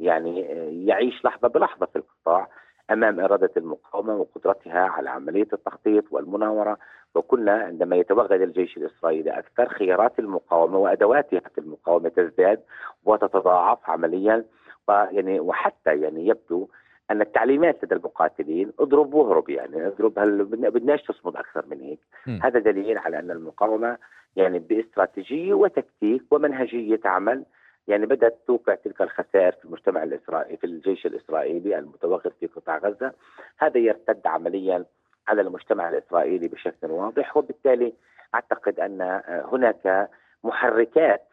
يعني 0.00 0.52
آه، 0.52 0.70
يعيش 0.70 1.24
لحظة 1.24 1.48
بلحظة 1.48 1.86
في 1.86 1.96
القطاع 1.96 2.48
أمام 2.90 3.20
إرادة 3.20 3.50
المقاومة 3.56 4.14
وقدرتها 4.14 4.80
على 4.80 5.10
عملية 5.10 5.48
التخطيط 5.52 6.04
والمناورة. 6.10 6.78
وكنا 7.14 7.52
عندما 7.52 7.96
يتوغل 7.96 8.42
الجيش 8.42 8.76
الإسرائيلي 8.76 9.30
أكثر 9.38 9.68
خيارات 9.68 10.18
المقاومة 10.18 10.78
وأدواتها 10.78 11.40
في 11.40 11.58
المقاومة 11.58 12.08
تزداد 12.08 12.60
وتتضاعف 13.04 13.90
عمليا. 13.90 14.44
ويعني 14.88 15.40
وحتى 15.40 16.00
يعني 16.00 16.26
يبدو 16.26 16.68
أن 17.10 17.20
التعليمات 17.20 17.84
لدى 17.84 17.94
المقاتلين 17.94 18.72
اضرب 18.78 19.14
واهرب 19.14 19.50
يعني 19.50 19.86
اضرب 19.86 20.18
هل 20.18 20.44
بدناش 20.44 21.02
تصمد 21.02 21.36
أكثر 21.36 21.64
من 21.70 21.80
هيك. 21.80 21.98
م. 22.26 22.38
هذا 22.42 22.58
دليل 22.58 22.98
على 22.98 23.18
أن 23.18 23.30
المقاومة 23.30 23.98
يعني 24.36 24.58
باستراتيجية 24.58 25.54
وتكتيك 25.54 26.22
ومنهجية 26.30 27.00
عمل 27.04 27.44
يعني 27.88 28.06
بدأت 28.06 28.38
توقع 28.46 28.74
تلك 28.74 29.02
الخسائر 29.02 29.52
في 29.52 29.64
المجتمع 29.64 30.02
الاسرائيلي 30.02 30.56
في 30.56 30.64
الجيش 30.64 31.06
الإسرائيلي 31.06 31.78
المتوغل 31.78 32.32
في 32.40 32.46
قطاع 32.46 32.78
غزة. 32.78 33.12
هذا 33.58 33.78
يرتد 33.78 34.26
عمليا 34.26 34.84
على 35.28 35.42
المجتمع 35.42 35.88
الإسرائيلي 35.88 36.48
بشكل 36.48 36.86
واضح. 36.90 37.36
وبالتالي 37.36 37.92
أعتقد 38.34 38.80
أن 38.80 39.22
هناك 39.26 40.10
محركات 40.44 41.28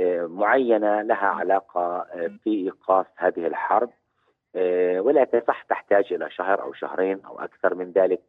آه، 0.00 0.26
معينة 0.26 1.02
لها 1.02 1.26
علاقة 1.26 1.80
آه، 1.80 2.30
في 2.44 2.50
إيقاف 2.50 3.06
هذه 3.16 3.46
الحرب. 3.46 3.90
ولكن 5.00 5.42
صح 5.48 5.62
تحتاج 5.62 6.12
إلى 6.12 6.30
شهر 6.30 6.62
أو 6.62 6.72
شهرين 6.72 7.20
أو 7.26 7.40
أكثر 7.40 7.74
من 7.74 7.92
ذلك. 7.92 8.20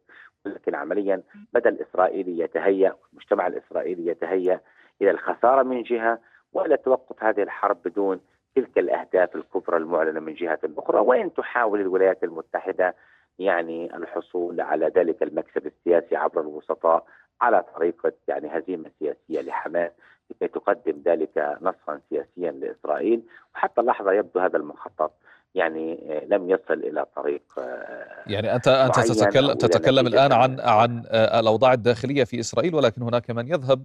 ولكن 0.46 0.74
عمليا 0.74 1.22
بدا 1.52 1.70
الاسرائيلي 1.70 2.38
يتهيأ 2.38 2.94
المجتمع 3.12 3.46
الإسرائيلي 3.46 4.06
يتهيأ 4.06 4.60
إلى 5.02 5.10
الخسارة 5.10 5.62
من 5.62 5.82
جهة 5.82 6.18
والى 6.52 6.76
توقف 6.76 7.24
هذه 7.24 7.42
الحرب 7.42 7.76
بدون 7.84 8.20
تلك 8.56 8.78
الأهداف 8.78 9.36
الكبرى 9.36 9.76
المعلنة 9.76 10.20
من 10.20 10.34
جهة 10.34 10.58
أخرى. 10.78 11.00
وإن 11.00 11.34
تحاول 11.34 11.80
الولايات 11.80 12.24
المتحدة 12.24 12.94
يعني 13.38 13.96
الحصول 13.96 14.60
على 14.60 14.86
ذلك 14.86 15.22
المكسب 15.22 15.66
السياسي 15.66 16.16
عبر 16.16 16.40
الوسطاء 16.40 17.06
على 17.40 17.64
طريقة 17.74 18.12
يعني 18.28 18.58
هزيمة 18.58 18.90
سياسية 18.98 19.40
لحماس 19.40 19.92
لكي 20.30 20.48
تقدم 20.48 21.02
ذلك 21.04 21.58
نصرا 21.60 22.00
سياسيا 22.10 22.50
لإسرائيل. 22.50 23.22
وحتى 23.54 23.80
اللحظة 23.80 24.12
يبدو 24.12 24.40
هذا 24.40 24.56
المخطط 24.56 25.12
يعني 25.54 26.12
آه، 26.12 26.24
لم 26.24 26.50
يصل 26.50 26.74
إلى 26.74 27.06
طريق 27.16 27.42
آه، 27.58 28.22
يعني 28.26 28.54
انت 28.54 28.68
أنت 28.68 29.00
تتكلم 29.00 29.52
تتكلم 29.52 30.06
الآن 30.06 30.32
عن 30.32 30.60
عن 30.60 31.04
آه، 31.08 31.40
الأوضاع 31.40 31.72
الداخلية 31.72 32.24
في 32.24 32.40
إسرائيل 32.40 32.74
ولكن 32.74 33.02
هناك 33.02 33.30
من 33.30 33.48
يذهب. 33.48 33.84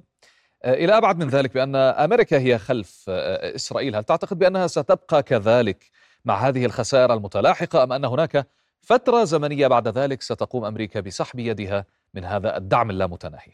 إلى 0.66 0.98
أبعد 0.98 1.18
من 1.18 1.28
ذلك 1.28 1.54
بأن 1.54 1.76
أمريكا 1.76 2.38
هي 2.38 2.58
خلف 2.58 3.10
إسرائيل، 3.56 3.96
هل 3.96 4.04
تعتقد 4.04 4.40
بأنها 4.40 4.68
ستبقى 4.68 5.24
كذلك 5.24 5.84
مع 6.26 6.36
هذه 6.36 6.66
الخسائر 6.66 7.14
المتلاحقة 7.14 7.84
أم 7.84 7.94
أن 7.94 8.06
هناك 8.06 8.48
فترة 8.82 9.24
زمنية 9.24 9.68
بعد 9.68 9.88
ذلك 9.88 10.22
ستقوم 10.22 10.66
أمريكا 10.66 11.00
بسحب 11.00 11.40
يدها 11.40 11.86
من 12.14 12.24
هذا 12.24 12.58
الدعم 12.58 12.90
اللامتناهي؟ 12.90 13.52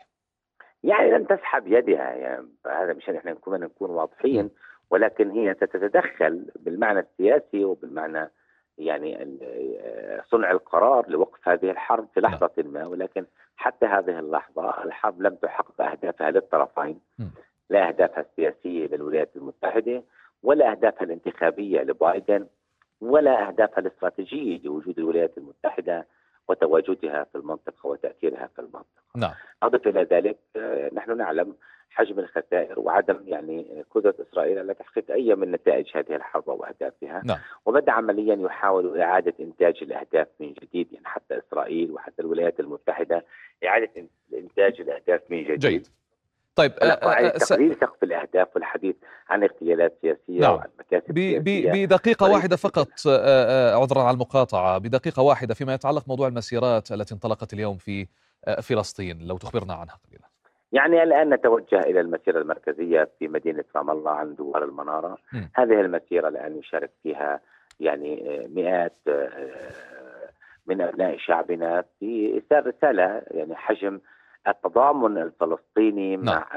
يعني 0.83 1.11
لن 1.11 1.27
تسحب 1.27 1.67
يدها 1.67 2.13
يعني 2.13 2.47
هذا 2.67 2.93
مشان 2.93 3.15
إحنا 3.15 3.31
نكون 3.31 3.59
نكون 3.59 3.89
واضحين. 3.89 4.49
ولكن 4.89 5.31
هي 5.31 5.53
ستتدخل 5.53 6.45
بالمعنى 6.55 6.99
السياسي 6.99 7.65
وبالمعنى 7.65 8.31
يعني 8.77 9.37
صنع 10.31 10.51
القرار 10.51 11.09
لوقف 11.09 11.49
هذه 11.49 11.71
الحرب 11.71 12.07
في 12.13 12.21
نعم. 12.21 12.31
لحظة 12.31 12.51
ما 12.57 12.85
ولكن 12.85 13.25
حتى 13.55 13.85
هذه 13.85 14.19
اللحظة 14.19 14.83
الحرب 14.83 15.21
لم 15.21 15.35
تحقق 15.35 15.81
أهدافها 15.81 16.31
للطرفين 16.31 16.99
لا 17.69 17.87
أهدافها 17.87 18.25
السياسية 18.31 18.87
للولايات 18.87 19.35
المتحدة 19.35 20.03
ولا 20.43 20.71
أهدافها 20.71 21.03
الانتخابية 21.03 21.81
لبايدن 21.81 22.47
ولا 23.01 23.47
أهدافها 23.47 23.79
الاستراتيجية 23.79 24.61
لوجود 24.63 24.99
الولايات 24.99 25.37
المتحدة 25.37 26.07
وتواجدها 26.47 27.23
في 27.23 27.37
المنطقة 27.37 27.87
وتأثيرها 27.87 28.49
في 28.55 28.59
المنطقة 28.59 29.03
نعم. 29.15 29.31
أضف 29.63 29.87
إلى 29.87 30.03
ذلك 30.03 30.37
آه، 30.55 30.89
نحن 30.93 31.17
نعلم 31.17 31.55
حجم 31.89 32.19
الخسائر 32.19 32.79
وعدم 32.79 33.19
يعني 33.25 33.83
قدرة 33.91 34.15
إسرائيل 34.29 34.59
على 34.59 34.73
تحقيق 34.73 35.11
أي 35.11 35.35
من 35.35 35.51
نتائج 35.51 35.85
هذه 35.95 36.15
الحرب 36.15 36.47
واهدافها 36.47 37.21
نعم. 37.25 37.37
وبدا 37.65 37.91
عمليا 37.91 38.35
يحاول 38.35 39.01
إعادة 39.01 39.33
إنتاج 39.39 39.77
الأهداف 39.81 40.27
من 40.39 40.53
جديد 40.53 40.93
يعني 40.93 41.07
حتى 41.07 41.37
إسرائيل 41.37 41.91
وحتى 41.91 42.21
الولايات 42.21 42.59
المتحدة 42.59 43.25
إعادة 43.65 43.89
إنتاج 44.33 44.81
الأهداف 44.81 45.21
من 45.29 45.43
جديد. 45.43 45.59
جيد. 45.59 45.87
طيب 46.55 46.71
آه، 46.71 46.85
آه، 46.85 47.37
تقليل 47.37 47.75
سقف 47.75 48.03
الأهداف 48.03 48.47
والحديث 48.55 48.95
عن 49.29 49.43
اغتيالات 49.43 49.97
سياسية 50.01 50.39
نعم. 50.39 50.55
وعن 50.55 50.69
مكاسب 50.79 51.17
سياسية. 51.17 51.85
بدقيقة 51.85 52.31
واحدة 52.31 52.55
فقط 52.55 52.87
آه، 53.07 53.75
عذرا 53.75 54.01
على 54.01 54.13
المقاطعة. 54.13 54.77
بدقيقة 54.77 55.23
واحدة 55.23 55.53
فيما 55.53 55.73
يتعلق 55.73 56.07
موضوع 56.07 56.27
المسيرات 56.27 56.91
التي 56.91 57.13
انطلقت 57.13 57.53
اليوم 57.53 57.77
في 57.77 58.07
فلسطين. 58.61 59.27
لو 59.27 59.37
تخبرنا 59.37 59.73
عنها 59.73 59.99
قليلا. 60.07 60.28
يعني 60.71 61.03
الآن 61.03 61.33
نتوجه 61.33 61.79
إلى 61.79 61.99
المسيرة 62.01 62.41
المركزية 62.41 63.09
في 63.19 63.27
مدينة 63.27 63.63
رام 63.75 63.89
الله 63.89 64.11
عند 64.11 64.35
دوار 64.35 64.63
المنارة 64.63 65.17
م. 65.33 65.41
هذه 65.55 65.81
المسيرة 65.81 66.27
الآن 66.27 66.57
يشارك 66.57 66.91
فيها 67.03 67.39
يعني 67.79 68.47
مئات 68.55 68.97
من 70.67 70.81
أبناء 70.81 71.17
شعبنا 71.17 71.83
في 71.99 72.33
إرسال 72.33 72.67
رسالة 72.67 73.21
يعني 73.31 73.55
حجم 73.55 73.99
التضامن 74.47 75.17
الفلسطيني 75.17 76.15
نعم. 76.15 76.25
مع 76.25 76.47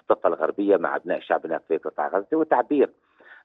الضفه 0.00 0.28
الغربية 0.28 0.76
مع 0.76 0.96
أبناء 0.96 1.20
شعبنا 1.20 1.60
في 1.68 1.76
قطاع 1.76 2.08
غزة 2.08 2.36
وتعبير 2.36 2.90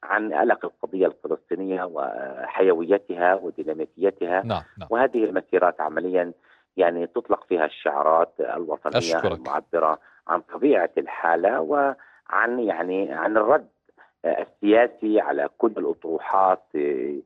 عن 0.04 0.34
قلق 0.34 0.66
القضية 0.66 1.08
الفلسطينية 1.08 1.84
وحيويتها 1.84 3.36
وديناميكيتها 3.36 4.44
نعم. 4.44 4.62
نعم. 4.78 4.88
وهذه 4.90 5.24
المسيرات 5.24 5.82
عمليا 5.82 6.34
يعني 6.78 7.08
تطلق 7.08 7.44
فيها 7.50 7.66
الشعارات 7.66 8.34
الوطنية 8.40 8.98
أشكرك. 8.98 9.32
المعبرة 9.32 10.00
عن 10.28 10.42
طبيعة 10.42 10.90
الحالة 10.98 11.62
وعن 11.62 12.60
يعني 12.60 13.14
عن 13.14 13.38
الرد 13.38 13.68
السياسي 14.26 15.20
على 15.20 15.50
كل 15.58 15.74
الأطروحات 15.78 16.64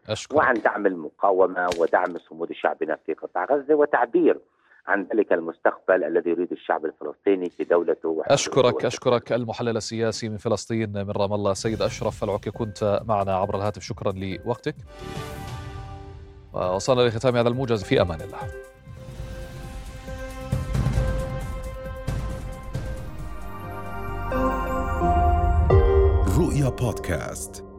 أشكرك. 0.09 0.37
وعن 0.37 0.53
دعم 0.53 0.85
المقاومة 0.85 1.69
ودعم 1.79 2.17
صمود 2.29 2.51
شعبنا 2.51 2.97
في 3.05 3.13
قطاع 3.13 3.45
غزة 3.45 3.75
وتعبير 3.75 4.39
عن 4.87 5.07
ذلك 5.13 5.33
المستقبل 5.33 6.03
الذي 6.03 6.29
يريد 6.29 6.51
الشعب 6.51 6.85
الفلسطيني 6.85 7.49
في 7.49 7.63
دولته 7.63 8.23
أشكرك 8.27 8.85
أشكرك. 8.85 9.31
المحلل 9.31 9.77
السياسي 9.77 10.29
من 10.29 10.37
فلسطين 10.37 10.93
من 10.93 11.11
رام 11.11 11.33
الله 11.33 11.53
سيد 11.53 11.81
أشرف 11.81 12.23
العكي 12.23 12.51
كنت 12.51 13.01
معنا 13.07 13.35
عبر 13.35 13.55
الهاتف. 13.55 13.81
شكرا 13.81 14.11
لوقتك. 14.11 14.75
وصلنا 16.53 17.01
لختام 17.01 17.35
هذا 17.35 17.49
الموجز. 17.49 17.83
في 17.83 18.01
أمان 18.01 18.21
الله. 18.21 18.70
رؤيا 26.71 26.91
بودكاست 26.91 27.70